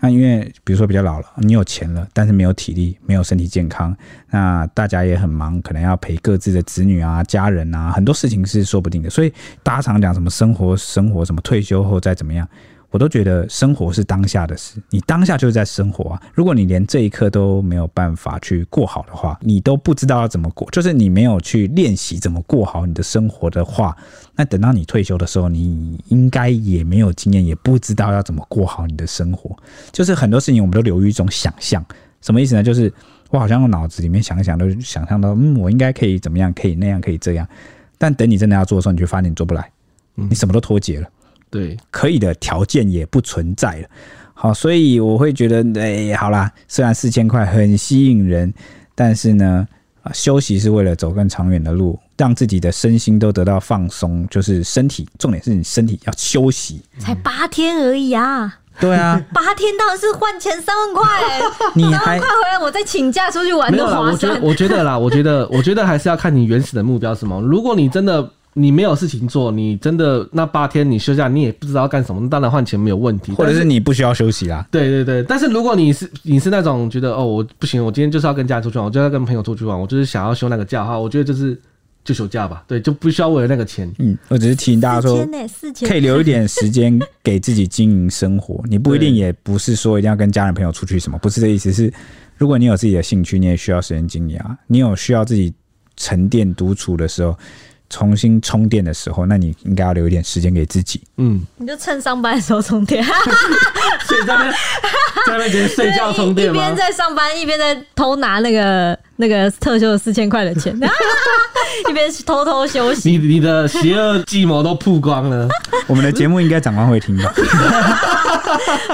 [0.00, 3.96] 那因为比如说比较老了，你有钱了，但是没有体力，没有身体健康，
[4.30, 9.10] 那大家也很忙，可能要陪各自的子女啊、家人啊，很多事情是说不定的。
[9.10, 9.32] 所以
[9.62, 12.48] 大家常讲什么生活、生活什么退休后再怎么样。
[12.90, 16.22] 我都觉得生活是当下的事，你当下就是在生活啊。
[16.34, 23.94] 如果你连这一刻都没有办法去过好的话，你都不知道要怎么过，就是你没有去练习怎么过好你的生活的话，
[24.34, 29.54] 那等到你退休的时候，你应该也没有经验，也不知道要怎么过好你的生活。
[29.92, 31.84] 就是很多事情我们都留于一种想象，
[32.22, 32.62] 什么意思呢？
[32.62, 32.90] 就是
[33.28, 37.46] 我好像用脑子里面想一想，都想象到，嗯，我应该可以怎么样，可以那样，可以这样。
[37.98, 39.70] 但等你真的要做的时候，你就发现你做不来，
[40.14, 41.08] 你什么都脱节了。
[41.50, 43.88] 对，可以的条件也不存在了。
[44.40, 48.54] 好，所以我会觉得，哎，好啦，虽然四千块很吸引人，
[48.94, 49.66] 但是呢，
[50.04, 54.24] 啊，休息是为了走更长远的路，让自己的身心都得到放松。
[54.30, 56.80] 就是身体，重点是你身体要休息。
[57.00, 58.60] 才八天而已啊！
[58.78, 61.04] 对啊， 八天当然是换钱三万块，
[61.74, 64.12] 你还三万块回来，我再请假出去玩都划算。
[64.12, 67.40] 我觉得，我觉得啦，我觉得，我觉得还是要看你原始的目标是什么。
[67.40, 68.30] 如果你真的。
[68.58, 74.66] 你没有事情做，你真的那八天你休假，你也不知道干什么，当然换钱没有问题，或者是你不需要休息啦。
[74.70, 81.56] 对对对，但是如果你是你是那种觉得哦，我不行，我今天就是要跟家人出去玩，我就要跟朋友出去玩，我就是想要休那个假的话，我觉得就是
[82.04, 83.88] 就休假吧，对，就不需要为了那个钱。
[83.98, 85.24] 嗯，我只是提醒大家说，
[85.86, 91.92] 可以留一点时间给自己经营生活，你不一定也不是说一定要跟家人朋友出去什么，不是这意思，是
[92.36, 95.52] 如果你有自己的兴趣，你也需要时间经营啊，你有需要自己
[95.96, 97.36] 沉淀独处的时候。
[97.90, 101.02] 重新充电的时候，那你应该要留一点时间给自己。
[101.16, 103.02] 嗯，你就趁上班的时候充电，
[104.06, 104.50] 所以在那
[105.26, 106.54] 在那边睡觉充电吗？
[106.60, 110.74] 一边在上班，一边在偷拿那个那个特休的四千块的钱，
[111.90, 113.10] 一边偷偷休息。
[113.10, 115.48] 你你的邪恶计谋都曝光了，
[115.86, 117.30] 我们的节目应该长官会听到。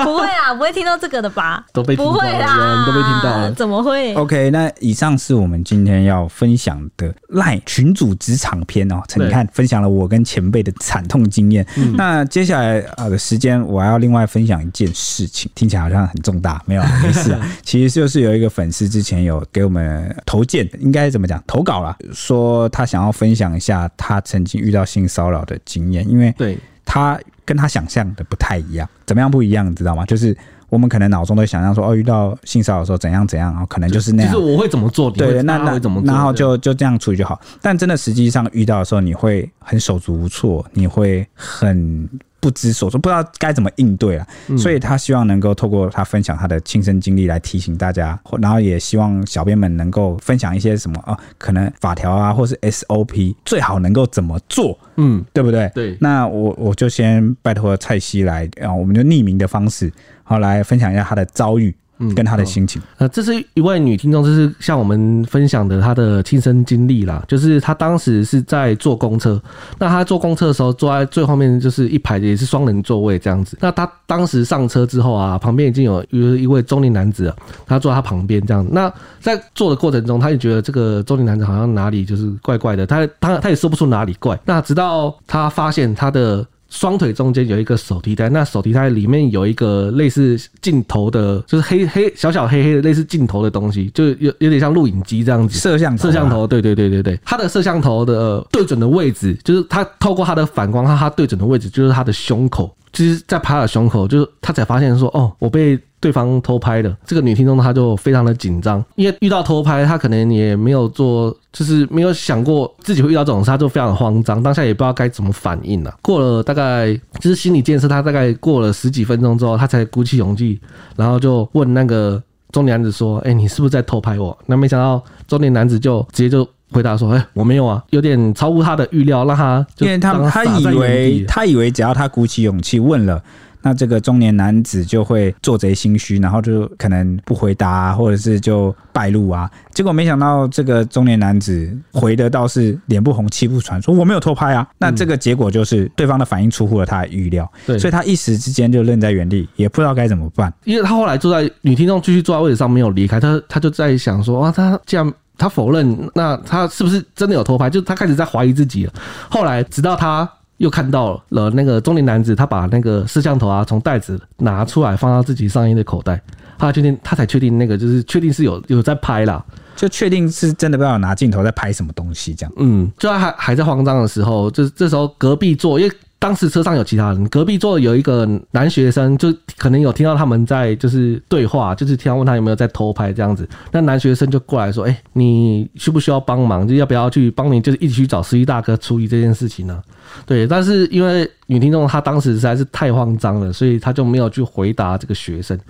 [0.02, 1.64] 不会啊，不会听到这个的吧？
[1.72, 9.00] 都被听到了，不会啦，都被听到了，怎么会？OK，那以上是我们今天要分享的赖群主职场篇哦。
[9.16, 11.64] 你看，分享了我跟前辈的惨痛经验。
[11.94, 17.40] 那接下来啊的时间，我要另外分享一件事情，听起来好像很重大，没有，没事啊。
[17.62, 21.42] 其实就是有一个粉丝之前有给我们投件，应该怎么讲？
[21.46, 27.18] 投稿啦，说他想要分享一下他曾经遇到性骚扰的经验，因为对他。
[27.46, 29.70] 跟他想象的不太一样，怎么样不一样？
[29.70, 30.06] 你知道吗？
[30.06, 30.34] 就是
[30.70, 34.32] 我们可能脑中都想象说，哦，遇到性骚扰的时候怎样怎样，然后可能就是那样。
[34.32, 35.10] 就是我会怎么做？
[35.10, 36.10] 对，那那怎么做？
[36.10, 37.38] 然后就就这样处理就好。
[37.60, 42.08] 但真的实际上遇到的时候，你会很手足无措，你会很。
[42.44, 44.26] 不知所措，不知道该怎么应对了，
[44.58, 55.72] 所以他希望能够透过他分享他的亲身经历来提醒大家，然后也希望小编们能够分享一些什么啊，可能法条啊，或是 SOP 最好能够怎么做，嗯，对不对？
[55.74, 59.90] 对，那我我就先拜托蔡西来啊，我们就匿名的方式，
[60.22, 61.74] 好来分享一下他的遭遇。
[62.14, 67.24] 跟他的心情，呃，这是一位女听众，就是向我们分享的她的亲身经历啦。
[67.28, 69.40] 就是她当时是在坐公车，
[69.78, 73.56] 那她坐公车的时候坐在最后面，就是一排也是双人座位这样子。
[73.60, 77.32] 那她当时上车之后啊，旁边已经有有一位中年男子，
[77.66, 78.66] 他坐在她旁边这样。
[78.72, 84.38] 那在坐的过程中，她也觉得这个中年男子好像哪里就是怪怪的，她她她也说不出哪里怪。
[84.44, 86.44] 那直到她发现她的。
[86.74, 95.56] 双腿中间有一个手提袋，那手提袋里面有一个类似镜头的，就是黑黑小小黑黑的类似镜头的东西，就有有点像录影机这样子。
[95.56, 102.74] 摄像头，摄像头，对对对对对，它的摄像头的对准的位置，就是它透过它的反光，它它对准的位置就是它的胸口。
[102.92, 106.94] 其实，在拍他的胸口，就是他才发现说，哦，我被对方偷拍的。
[107.06, 115.94] 这个女听众她就非常的紧张，因为遇到偷拍，她可能也没有做，就是没有想过自己会遇到这种事，她就非常的慌张，当下也不知道该怎么反应了。
[116.02, 120.60] 过了大概就是心理建设，她大概过了十几分钟之后，她才鼓起勇气，
[120.94, 126.46] 然后就问那个中年男子说：“哎，你是不是在偷拍我？”那没想到中年男子就直接就。
[126.72, 133.22] 回答说：“哎、欸，我没有啊，有点超乎他的预料，让他就因为他他以为他以为只要他鼓起勇气问了，
[133.64, 139.50] 那这个中年男子就会做贼心虚，然后就可能不回答、啊，或者是就败露啊。
[139.72, 144.68] 结果没想到这个中年男子回的倒是脸不红气不喘，说我没有偷拍啊。
[144.78, 150.52] 那这个结果就是对方的反应出乎了他的预料，对，所以他一时之间就愣在原地，也不知道该怎么办。
[150.64, 157.68] 因为他后来坐在女听众继续坐在位置上没有离开，他他就在想说啊，他既然。”他否认，那他是不是真的有偷拍？
[157.68, 158.92] 就他开始在怀疑自己了。
[159.28, 166.20] 后来，直到他又看到了那个中年男子，他把那个摄像头啊从袋子拿出来，放到自己上衣的口袋，
[166.58, 169.44] 他确定，他才确定那个就是确定是有有在拍啦，
[169.76, 172.52] 就确定是真的不知道拿镜头在拍什么东西这样。
[172.56, 175.94] 嗯，就他还还在慌张的时候，就这时候隔壁座因为。
[176.24, 183.46] 当时车上有其他人，隔壁座有一个男学生，就可能有听到他们在就是对话，就是听到问他有没有在偷拍这样子。
[183.70, 186.66] 那男学生就过来说：“哎、你需不需要帮忙？
[186.66, 189.82] 就要不要去帮你，就是一起去找司机大哥处理这件事情呢？”
[190.24, 195.60] 对，但是因为女听众她当时实在是太慌张了，所以她就没有去回答这个学生。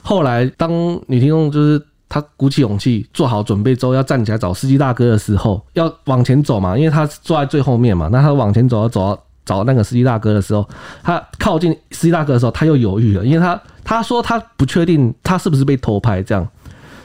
[0.00, 0.72] 后来当
[1.06, 1.78] 女听众就是。
[2.10, 8.08] 她鼓起勇气，做好准备之后，要站起来找司机大哥的时候，要往前走嘛，因为她坐在最后面嘛。
[8.10, 10.68] 那她往前走，要走到找那个司机大哥的时候，
[11.02, 16.46] 他靠近司机大哥的时候，他又犹豫了，因为他他说他不确定他是不是被偷拍，这样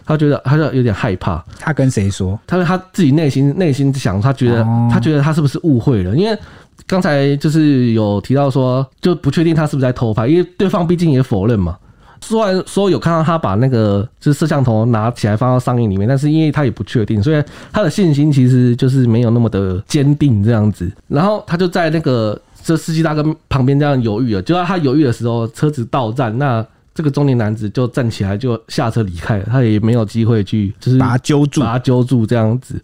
[0.05, 1.41] 他觉得他就有点害怕。
[1.57, 2.37] 他跟谁说？
[2.45, 6.13] 他说他自己内心内心想，他觉得他觉得他是不是误会了？
[6.13, 6.37] 因为
[6.85, 11.77] 刚才就是有提到说，就不确定他是不是在偷拍，因为对方毕竟也否认嘛。
[12.23, 20.89] 虽然说有看到他把那个就是摄像头拿起来放到上映里面，但是因为他也不确定，所以他的信心其实就是没有那么的坚定这样子。
[21.09, 24.41] 然后他就在那个这司机大哥旁边这样犹豫了。
[24.41, 26.65] 就在他犹豫的时候，车子到站，那
[26.95, 32.81] 这个中年男子就站起来就下车离开了，他也没有机会去就是把他揪住，把他揪住这样子。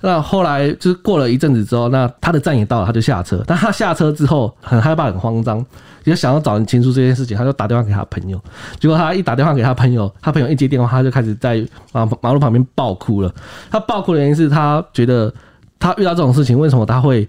[0.00, 3.42] 那后来就是过了一阵子之后，那他的站也到了，他就下车。
[3.46, 5.64] 但他下车之后很害怕、很慌张，
[6.04, 8.40] 也想要找人倾诉这件事情，他就打电话给他朋友。
[8.78, 13.34] 结果他一打电话给他朋友，他朋友一接电话，他就开始在马马路旁边爆哭了。
[13.70, 15.32] 他爆哭的原因是他觉得
[15.78, 17.26] 他遇到这种事情，为什么他会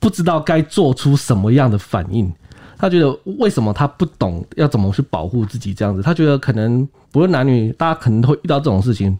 [0.00, 2.32] 不知道该做出什么样的反应？
[2.78, 6.00] 他觉得为什么他不懂要怎么去保护自己这样子？
[6.00, 9.16] 他觉得可能不论男女，大家可能都会遇到这种事情。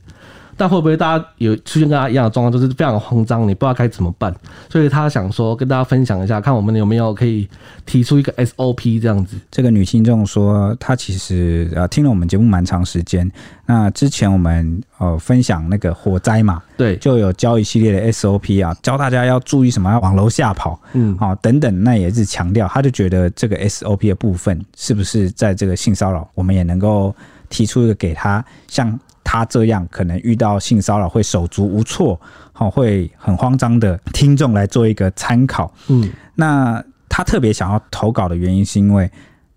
[0.59, 4.35] 但会不会大家有出现跟他一样的状况，就是非常慌张，你不知道该怎么办？
[4.69, 7.49] 所以他想说跟大家分享一下，看我们有没有可以
[7.87, 9.37] 提出一个 SOP 这样子。
[9.51, 13.31] 这个女听众说，她其实呃听了我们节目蛮长时间。
[13.65, 27.15] 那之前我们呃分享那个火灾嘛，对，就有教一系列的 SOP 啊，教大家要注意什么，要往楼下跑，嗯，好等等，那也是强调，他就觉得这个 SOP 的部分是不是在这个性骚扰，我们也能够
[27.51, 28.99] 提出一个给他像。
[29.31, 32.19] 他这样可能遇到性骚扰会手足无措，
[32.51, 35.71] 好，会很慌张的听众来做一个参考。
[35.89, 39.11] 嗯，那他特别想要投稿的原因，是因为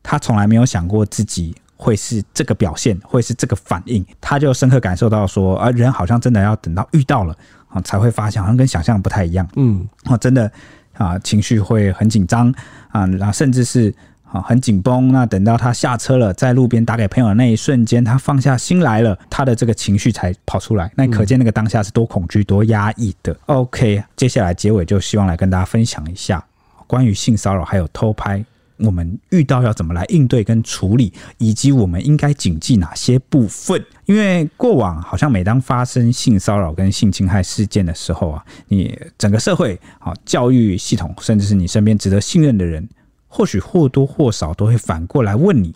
[0.04, 4.06] 他从来没有想过自己会是这个表现，会是这个反应。
[4.20, 7.34] 他就深刻感受到说，啊，人好像真的要等到遇到了
[7.70, 9.48] 啊，才会发现好像跟想象不太一样。
[9.56, 10.52] 嗯，哦，真的
[10.98, 12.54] 啊，情绪会很紧张
[12.90, 13.96] 啊，然后甚至是。
[14.32, 15.12] 啊，很紧绷。
[15.12, 20.90] 那等到他下车了，在路边打给朋友的那一瞬间，他放下心来了，他的这个情绪才跑出来。
[20.96, 23.36] 那可见那个当下是多恐惧、多压抑的。
[23.48, 26.44] OK，接下来结尾就希望来跟大家分享一下
[26.88, 28.44] 关于性骚扰还有偷拍，
[28.78, 33.84] 我们遇到要怎么来应对跟处理，以及我们应该谨记哪些部分。
[34.06, 42.88] 因为过往好像每当发生性骚扰跟性侵害事件的时候啊，你整个社会啊、教育系统，甚至是你身边值得信任的人。
[43.34, 45.74] 或许或多或少都会反过来问你，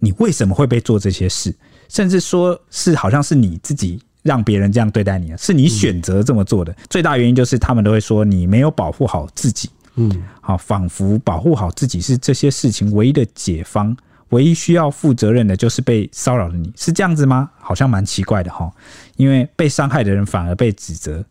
[0.00, 1.54] 你为什么会被做这些事？
[1.88, 6.76] 甚至说是好像是你自己让别人这样对待你，是你选择这么做的。
[6.90, 9.70] 最大原因就是他们都会说你没有保护好自己。
[9.94, 13.96] 嗯，好，仿佛保护好自己是这些事情唯一的解方，
[14.30, 17.48] 唯一需要负责任的就是被骚扰的你，是这样子吗？
[17.60, 18.68] 好像蛮奇怪的哈，
[19.16, 21.24] 因为被伤害的人反而被指责。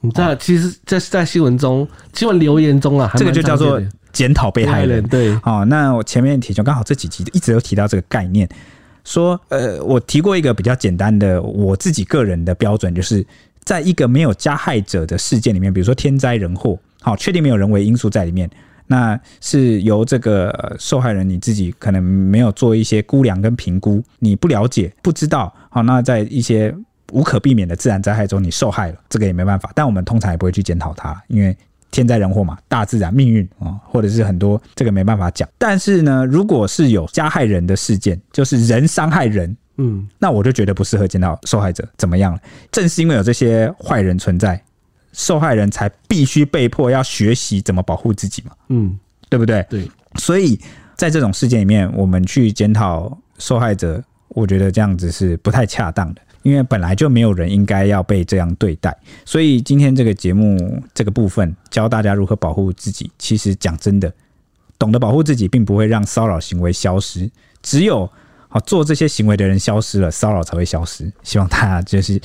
[0.00, 3.78] 你知道其实，在在新闻中，新闻留言中啊，这个就叫做。
[4.12, 8.48] 检讨被害人，对，好，那我前面提就刚好这几集一直都提到这个概念，
[9.04, 13.26] 说，呃，我提过一个比较简单的我自己个人的标准，就是
[13.64, 18.48] 在一个没有加害者的事件里面，比如说天灾人祸，好，确定没有人为因素在里面，
[18.86, 26.74] 那是由这个受害人你自己可能没有做一些估量跟评估，你不了解不知道，好，那在一些
[27.12, 31.56] 无可避免的自然灾害中你受害了，这个也没办法，但我们通常也不会去检讨它，因为。
[31.92, 35.48] 天灾人祸嘛，大自然命运啊，或者是很多这个没办法讲。
[35.58, 42.40] 但是呢，如果是有加害人的事件，就是人伤害人，嗯，那我就觉得不适合检讨受害者怎么样了。
[42.72, 44.60] 正是因为有这些坏人存在，
[45.12, 49.64] 受害人才必须被迫要学习怎么保护自己嘛，嗯，对不对？
[49.68, 49.88] 对。
[50.18, 50.58] 所以
[50.96, 56.22] 在这种事件里面，我们去检讨受害者，我觉得这样子是不太恰当的。
[56.42, 63.10] 因为本来就没有人应该要被这样对待，所以今天这个节目这个部分教大家如何保护自己。
[63.18, 64.12] 其实讲真的，
[64.78, 67.30] 懂得保护自己，并不会让骚扰行为消失。
[67.62, 68.10] 只有
[68.48, 71.10] 好做这些行为的人消失了，骚扰才会消失。
[71.22, 72.20] 希望大家就是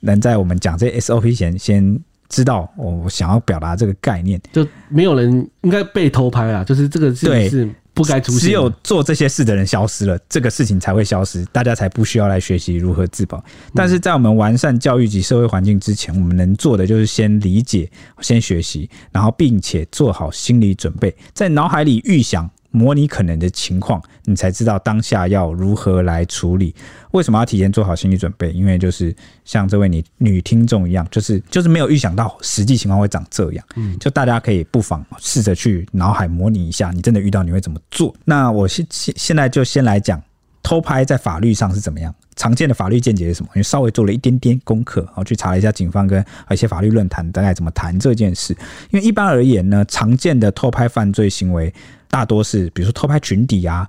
[0.00, 1.98] 能在我们讲这 SOP 前，先
[2.28, 4.40] 知道我想要表达这个概念。
[4.52, 7.68] 就没有人应该被偷拍啊，就是这个是。
[7.96, 8.40] 不该出现。
[8.40, 13.42] 只有做这些事的人消失了，这个事情才会消失，大家才不需要来学习如何自保。
[13.74, 17.90] 但是在我们完善教育及社会环境之前，我们能做的就是先理解、
[18.20, 22.48] 先学习，然后并且做好心理准备，在脑海里预想。
[22.76, 26.74] 模拟可能的情况，你才知道当下要如何来处理。
[27.12, 28.52] 为什么要提前做好心理准备？
[28.52, 29.16] 因为就是
[29.46, 33.64] 像这位女女听众一样，就是就是没有预想到实际情况会长这样。
[33.76, 38.14] 嗯，就大家可以不妨试着去脑海模拟一下，你真的遇到你会怎么做？
[38.26, 40.22] 那我现现现在就先来讲
[40.62, 42.14] 偷拍在法律上是怎么样。
[42.36, 43.48] 常见的法律见解是什么？
[43.54, 48.56] 因为稍微做了一点点功课，我去查了一下警方跟一些法律论坛大概怎么谈这件事。
[48.90, 51.72] 因为一般而言呢，常见的偷拍犯罪行为
[52.08, 53.88] 大多是，比如说偷拍裙底啊、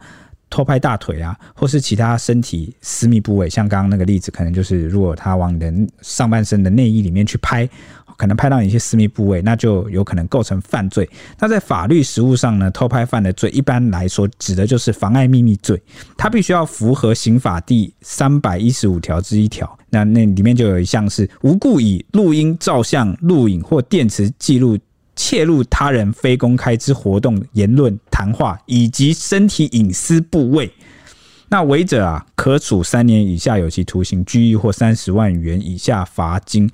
[0.49, 3.49] 偷拍大腿啊，或是其他身体私密部位。
[3.49, 5.71] 像刚刚那个例子，可能就是如果他往你的
[6.01, 7.69] 上半身的内衣里面去拍。
[8.17, 11.07] 可能拍到你一些私密部位，那就有可能构成犯罪。
[11.39, 15.79] 那在法律实务上呢，偷拍犯的罪一般来说指的就是妨碍秘密罪，
[16.17, 19.77] 它必须要符合刑法第三百一十五条之一条。
[19.91, 24.77] 那那里面就有一项是无故以录音、照相、录影或电磁记录
[25.15, 30.71] 窃录他人非公开之活动、言论、谈话以及身体隐私部位。
[31.49, 36.67] 那违者啊，可处三年以下有期徒刑、拘役或三十万元以下罚金。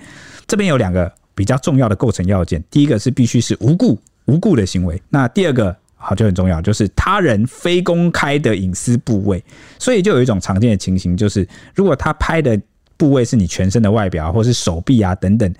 [0.47, 1.11] 这边有两个。
[1.35, 9.43] 比较重要的构成要件，第一个是必须是无故无故的行为，那第二个好就很重要，就是他人非公开的隐私部位。
[9.79, 12.59] 所以就有一种常见的情形，就是如果他拍的
[12.97, 15.53] 部位是你全身的外表，或是手臂啊等等，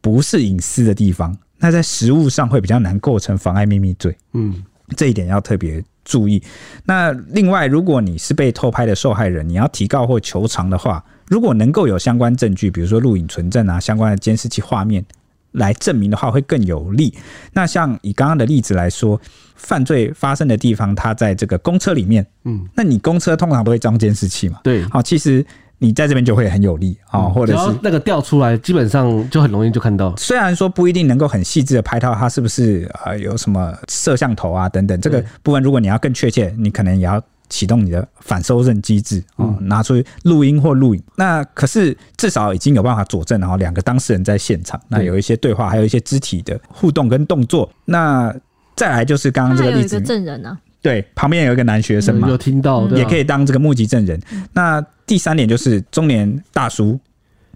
[0.00, 4.16] 不是隐私的地方，那在实物上会比较难构成妨碍秘密罪。
[4.32, 4.64] 嗯，
[4.96, 6.42] 这一点要特别注意。
[6.84, 15.04] 那另外，如果你是被偷拍的受害人，你要提告或求偿的话，如果能够有相关证据，比如说录影存证啊，相关的监视器画面。
[15.52, 17.12] 来证明的话会更有利。
[17.52, 19.20] 那像以刚刚的例子来说，
[19.56, 24.60] 犯罪发生的地方，它在这个公车里面，嗯，那你公车通常都会装监视器嘛？
[24.62, 25.44] 对，好，其实
[25.78, 30.14] 你在这边就会很有利啊，或者是那个调出来，基本上就很容易就看到。
[30.16, 37.22] 虽然说不一定能够很细致的拍到它是不是啊有什么摄像头啊等等，这个部分如果你要更确切，你可能也要。
[37.48, 39.94] 启动你的反搜证机制啊，拿出
[40.24, 41.02] 录音或录影。
[41.16, 47.70] 那可是至少已经有办法佐证，然后两个当事人在现场，那有一些对话，还有一些肢体的互动跟动作。
[47.84, 48.34] 那
[48.76, 54.20] 再来就是刚刚这个例子，有一个证人呢，对，旁边有一个男学生嘛，有听到，也可以当这个目击证人。
[54.52, 56.98] 那第三点就是中年大叔，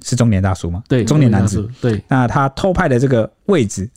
[0.03, 0.82] 是中年大叔吗？
[0.88, 1.68] 对，中年男子。
[1.80, 3.88] 对，那他偷拍的这个位置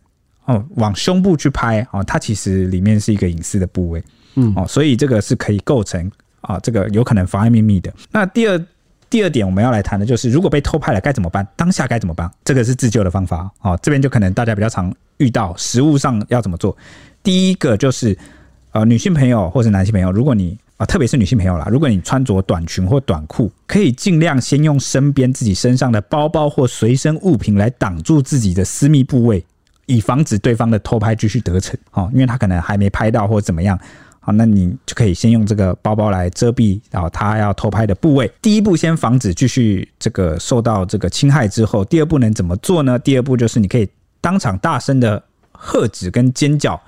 [0.45, 4.03] 哦，往胸部去拍哦，他其实里面是一个隐私的部位。
[4.35, 6.11] 嗯哦，所以这个是可以构成
[6.41, 7.91] 啊，这个有可能妨碍秘密的。
[8.11, 8.65] 那第二
[9.09, 11.47] 第二点我们要来谈的就是，如果被偷拍了该怎么办？
[11.55, 12.29] 当下该怎么办？
[12.43, 13.77] 这个是自救的方法啊。
[13.77, 16.75] 这边就可能大家比较常遇到，实务上要怎么做？
[17.23, 18.17] 第一个就是
[18.71, 29.41] 呃，女性朋友或者男性朋友，如果你啊，特别是女性朋友啦，如果你穿着短裙或短裤，可以尽量先用身边自己身上的包包或随身物品来挡住自己的私密部位，
[29.85, 33.79] 以防止对方的偷拍继续得逞啊，因为他可能还没拍到或怎么样。
[34.25, 38.31] 好，那你就可以先用这个包包来遮蔽，然后他要偷拍的部位。
[38.41, 42.97] 第一步，先防止继续这个受到这个侵害之后，第二步能怎么做呢？
[42.97, 43.87] 第二步就是你可以
[44.19, 45.21] 当场大声的
[45.51, 46.81] 喝止跟尖叫，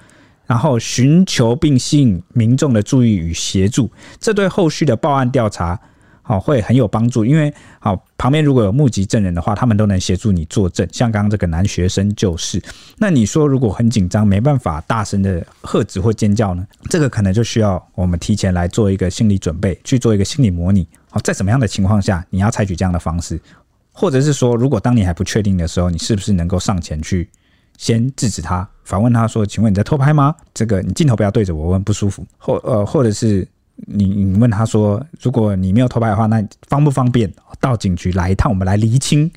[0.47, 3.87] 然后寻求并吸引民众的注意与协助，
[4.19, 5.79] 这对后续的报案调查。
[6.27, 10.85] 好，会很有帮助，因为好旁边如果有目击证人的话，他们都能协助你作证。
[10.91, 12.61] 像刚刚这个男学生就是，
[12.97, 16.67] 那你说如果很紧张，没办法大声的喝止或尖叫呢？
[16.89, 20.85] 这个可能就需要我们提前来做一个心理准备，去做一个心理模拟。
[21.09, 23.39] 好，在什么样的情况下你要采取这样的方式，
[23.93, 27.29] 或者是说，如果当你还不确定的时候，你是不是能够上前去
[27.77, 32.25] 先制止他，反问他说：“请问你在偷拍吗？”这个你镜头不要对着我问，不舒服。
[32.37, 33.47] 或呃，或者是。
[33.85, 39.31] 你你问他说，如果你没有偷拍的话，那方不方便到警局来一趟，我们来厘清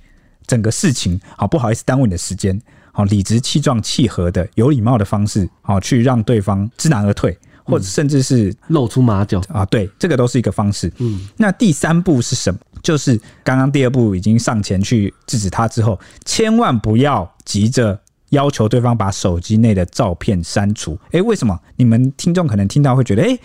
[0.46, 1.20] 整个事情？
[1.36, 2.60] 好，不好意思耽误你的时间。
[2.92, 9.64] 好，理直气壮、契合的、有礼貌的方式，好，去让对方知难而退，或者甚至是露出马脚啊。
[9.66, 10.92] 对，这个都是一个方式。
[10.98, 12.58] 嗯，那第三步是什么？
[12.82, 17.96] 就是刚刚第二步已经上前去制止他之后，千万不要急着
[18.30, 20.98] 要求对方把手机内的照片删除。
[21.12, 21.56] 诶，为什么？
[21.76, 23.38] 你们听众可能听到会觉得，诶。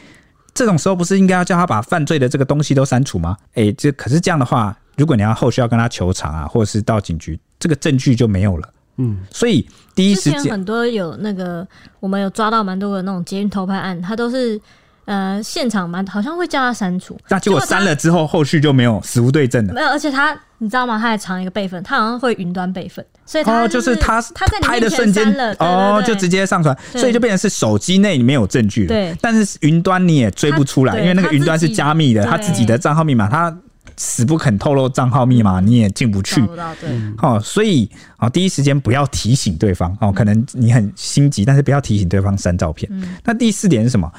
[0.56, 3.38] 这种时候不是应该要叫他把犯罪的这个东西都删除吗？
[3.54, 8.70] 哎，这可是这样的话，如果你要后续要跟他求偿啊，或者是到警局，这个证据就没有了。
[8.98, 11.68] 嗯，所以第一时间很多有那个，
[12.00, 14.58] 我们有抓到蛮多的那种捷运偷拍案，他都是
[15.04, 19.74] 呃现场蛮好像会叫他删除，那结果删了之后，后续就没有死无对证了。
[19.74, 20.98] 没有，而且他你知道吗？
[20.98, 23.06] 他还藏一个备份，他好像会云端备份。
[23.26, 25.26] 所以他、哦、就是他他在拍的瞬间
[25.60, 28.88] 哦，就直接上传，所以就变成是手机内没有证据了。
[28.88, 33.56] 对，但是云端你也追不出来，因为那个云端是加密的，他自己的账号密码他。
[33.98, 36.46] 死不肯透露账号密码，你也进不去。
[36.82, 36.90] 对，
[37.22, 42.92] 哦，所以啊，第一时间不要提醒对方哦，可能你很心急，但是不要提醒对方删照片。
[42.92, 44.12] 嗯、那第四点是什么？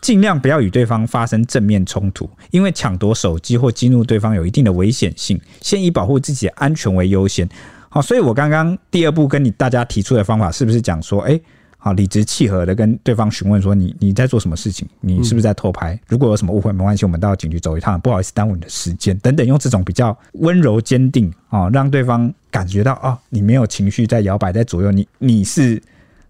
[0.00, 7.48] 尽量不要与对方发生正面冲突，因为抢夺手机或激怒对方有一定的危险性，先以保护自己的安全为优先。
[7.90, 11.42] 好，所以我刚刚第二步跟你大家提出的方法，是不是讲说，哎、欸？
[11.82, 14.86] 好，理直气和的跟对方询问说你：“你你在做什么事情？
[15.00, 15.98] 你是不是在偷拍？
[16.08, 25.82] 如果有什么误会，没关系，我们到警局走一趟，不好意思耽误你的时间等等，用这种比较温柔坚定啊，让对方感觉到哦，你没有情绪在摇摆在左右，你你是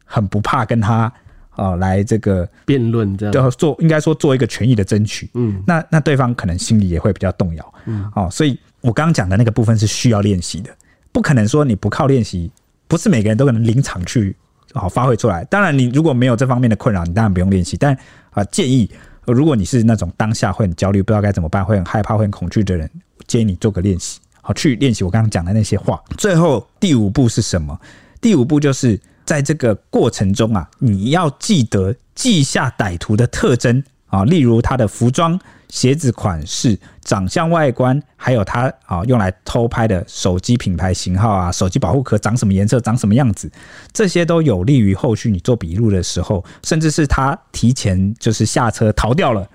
[0.04, 1.12] 很不怕跟他
[1.56, 5.28] 啊来这个辩论，这样就做应该说做一个权益的争取。
[5.34, 7.74] 嗯，那那对方可能心里也会比较动摇。
[7.86, 10.70] 嗯，哦，所以我刚刚讲的那个部分是需要练习的，
[11.12, 12.50] 不可能说你不靠练习，
[12.86, 14.36] 不是每个人都可能临场去。
[14.72, 15.42] 好，发挥出来。
[15.46, 17.76] 当然，你如果没有这方面的困扰，你当然不用练习。
[17.76, 17.92] 但
[18.30, 18.88] 啊，建议
[19.26, 22.88] 如果你是那种当下会很焦虑、不知道该怎么办、会很害怕、会很恐惧的人，
[23.26, 24.20] 建议你做个练习。
[24.40, 26.00] 好，去练习我刚刚讲的那些话。
[26.16, 27.76] 最后第五步是什么？
[28.20, 35.38] 第五步就是在这个过程中啊，你要记得记下歹徒的特征啊，例如他的服装。
[35.70, 43.50] 鞋子款式、长相、外观，还有他啊用来偷拍的手机品牌型号啊，手机保护壳长什么颜色、长什么样子，
[43.92, 49.48] 这些都有利于后续你做笔录的时候，甚至是他提前就是下车逃掉了，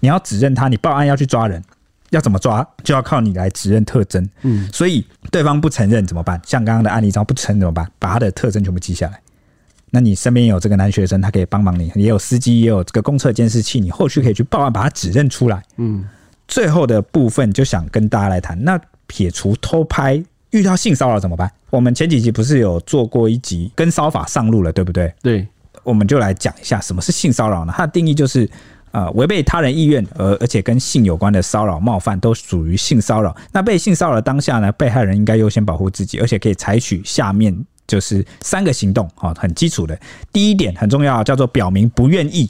[0.00, 1.62] 你要指认他，你报案要去抓人，
[2.10, 4.28] 要怎么抓，就要靠你来指认特征。
[4.42, 6.40] 嗯，所以对方不承认怎么办？
[6.44, 7.88] 像刚刚的案例中不承认怎么办？
[7.98, 9.20] 把他的特征全部记下来。
[9.90, 15.62] 那你身边有这个男学生，他可以帮忙你，也有司机，也有这个公厕监视器，你后续可以去报案，把他指认出来。
[15.78, 16.04] 嗯，
[16.46, 21.50] 最后的部分就想跟大家来谈，那撇除偷拍，遇到性骚扰怎么办？
[21.70, 25.12] 我们前几集不是有做过一集跟骚法上路了，对不对？
[25.22, 25.46] 对，
[25.82, 27.72] 我们就来讲一下什么是性骚扰呢？
[27.76, 28.48] 它的定义就是，
[28.92, 33.36] 呃，违背他人意愿而而且跟性有关的骚扰冒犯都属于性骚扰。
[33.52, 37.66] 那被性骚扰的当下呢，被害人应该优先保护自己，而且可以采取下面。
[37.90, 39.98] 就是三个行动，啊，很基础的。
[40.32, 42.48] 第一点很重要，叫做表明不愿意。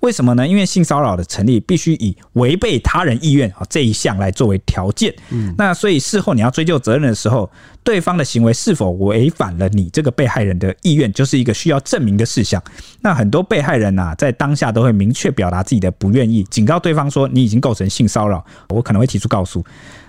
[0.00, 0.46] 为什么呢？
[0.46, 5.14] 因为性骚扰的成立必须以违背他人意愿啊这一项来作为条件。
[5.30, 7.48] 嗯，那所以事后你要追究责任的时候，
[7.84, 12.60] 对方的行为是否违反了你这个被害人的意愿，就是一个需要证明的事项。
[13.00, 19.64] 那很多被害人呐，在当下都会明确表达自己的不愿意，警告对方说你已经构成性骚扰，我可能会提出告诉。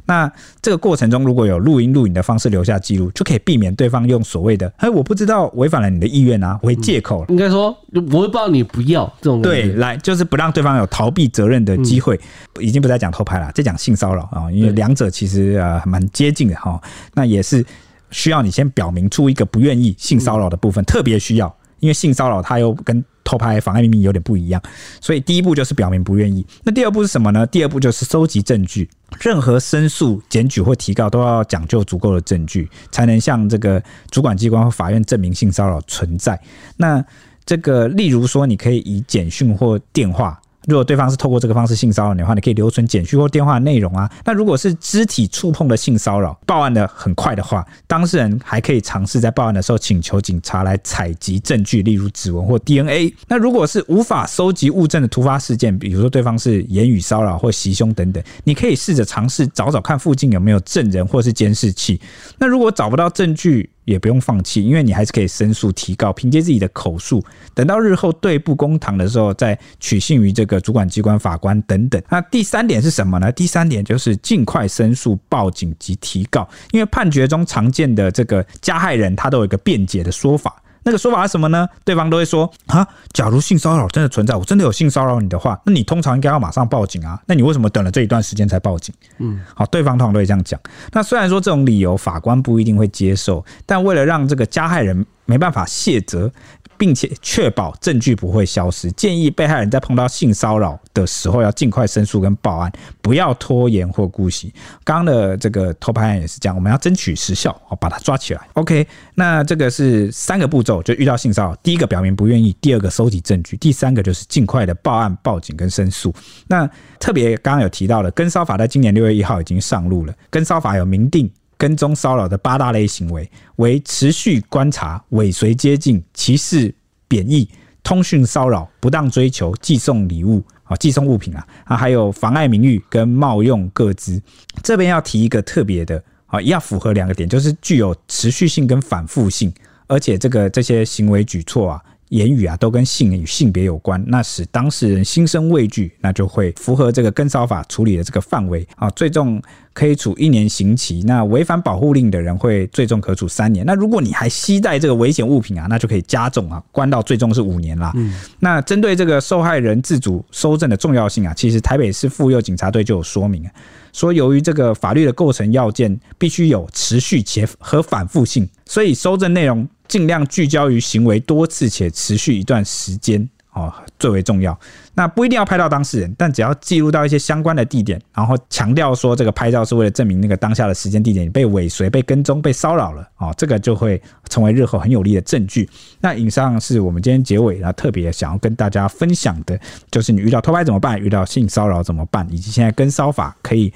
[0.05, 0.31] 那
[0.61, 7.25] 这个过程中，如果有录音录影的方式留下记录，就可以避免对方用所谓的“哎，我不知道违反了你的意愿啊”为借口。
[7.29, 12.19] 应该说，我会不知道你不要这种对，来就是不让对方有逃避责任的机会。
[12.59, 16.79] 已经不再讲偷拍了，再讲性骚扰啊，因为两者其实呃蛮接近的哈。
[17.13, 17.65] 那也是
[18.11, 23.03] 需要你先表明出一个不愿意性骚扰的部分，特别需要，因为性骚扰它又跟。
[23.25, 24.61] 偷拍妨碍秘密有点不一样，
[24.99, 26.45] 所以第一步就是表明不愿意。
[26.61, 27.47] 那第二步是什么呢？
[27.47, 28.87] 第二步就是收集证据。
[29.21, 33.81] 任何申诉、检举或提告都要讲究足够的证据，才能向这个
[34.11, 36.37] 主管机关或法院证明性骚扰存在。
[36.75, 37.03] 那
[37.45, 40.37] 这个，例如说，你可以以简讯或电话。
[40.67, 44.09] 如果对方是透过这个方式性骚扰你的话，你可以留存简讯或电话内容啊。
[44.23, 53.13] 那如果是肢体触碰的性骚扰，报案的很快的话，当事人还可以尝试在报案的时候请求警察来采集证据，例如指纹或 DNA。
[53.27, 61.99] 那如果是无法收集物证的突发事件，比如说对方是言语骚扰或袭胸等等，你可以试着尝试找找看附近有没有证人或是监视器。
[62.37, 67.23] 那如果找不到证据，也不用放弃，因为你还是可以申诉提告，凭借自己的口述，
[67.53, 72.01] 等到日后对簿公堂的时候，再取信于这个主管机关、法官等等。
[72.09, 73.31] 那第三点是什么呢？
[73.31, 80.62] 第三点就是尽快申诉、报警及提告，因为判决中常见的这个加害人，他都有一个辩解的说法。
[80.83, 81.67] 那个说法是什么呢？
[81.83, 87.19] 对方都会说啊，假如性骚扰真的存在，我真的有性骚扰你的话，那你通常应该要马上报警啊。
[87.25, 88.93] 那你为什么等了这一段时间才报警？
[89.19, 90.59] 嗯，好，对方通常都会这样讲。
[90.91, 96.31] 那虽然说这种理由法官不一定会接受，但为了让这个加害人没办法卸责。
[96.77, 102.71] 并且确保证据不会消失，建议被害人在碰到性骚扰的时候要尽快申诉跟报案，
[103.01, 104.53] 不要拖延或姑息。
[104.83, 108.41] 刚刚的这个偷拍案也是这样，我们要争取时效，好把他抓起来。
[108.53, 116.13] OK，那这个是三个步骤，就遇到性骚扰，第一个表明不愿意，第二个收集证据，第三个就是尽快的报案、报警跟申诉。
[116.47, 116.69] 那
[116.99, 121.29] 特别刚刚有提到了，跟骚法在今年六月一号已经上路了，跟骚法有明定。
[121.63, 126.75] 跟踪骚扰的八大类行为为持续观察、尾随接近、歧视、
[127.07, 127.47] 贬义、
[127.81, 134.21] 通讯骚扰、不当追求、寄送礼物啊、寄送物品啊，啊，还有妨碍名誉跟冒用个资。
[134.61, 139.49] 这边要提一个特别的啊，要符合两个点，就是具有持续性跟反复性，
[139.87, 141.81] 而且这个这些行为举措啊。
[142.13, 149.41] 言语啊，都跟性与性别有关，那使当事人心生畏惧，那就会符合这个跟骚法处理的这个范围啊，最重
[149.73, 151.01] 可以处一年刑期。
[151.07, 153.65] 那违反保护令的人会最重可处三年。
[153.65, 157.91] 那如果你还携带这个危险物品啊，那就可以加重啊，关到最重是五年啦。
[157.95, 163.51] 嗯，那针对这个受害人自主搜证的重要性啊，其实台北市妇幼警察队就有说明啊，
[163.93, 169.65] 说由于这个法律的构成要件必须有持续且和反复性，所以搜证内容。
[169.85, 174.57] 尽量聚焦于行为多次且持续一段时间哦，最为重要。
[174.95, 185.69] 那不一定要拍到当事人，但只要记录到一些相关的地点，然后强调说这个拍照是为了证明那个当下的时间地点被尾随、被跟踪、被骚扰了哦，这个就会成为日后很有力的证据。
[185.99, 190.99] 那以上是我们今天结尾啊，特别想要跟大家分享的，就是你遇到偷拍怎么办？
[190.99, 192.27] 遇到性骚扰怎么办？
[192.31, 193.73] 以及现在跟骚法可以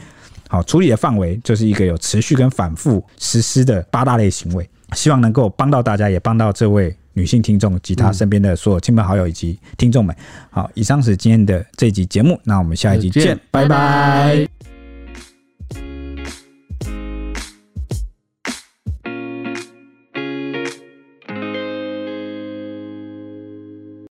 [0.49, 4.67] 好处理的范围，就是一个有持续跟反复实施的八大类行为。
[4.93, 10.15] 希望能够帮到大家，也帮到这位女性听众及她身边的所有亲朋好友以及听众们。
[10.51, 14.47] 好，以上是今天的这一集节目，那我们下一集见，拜拜。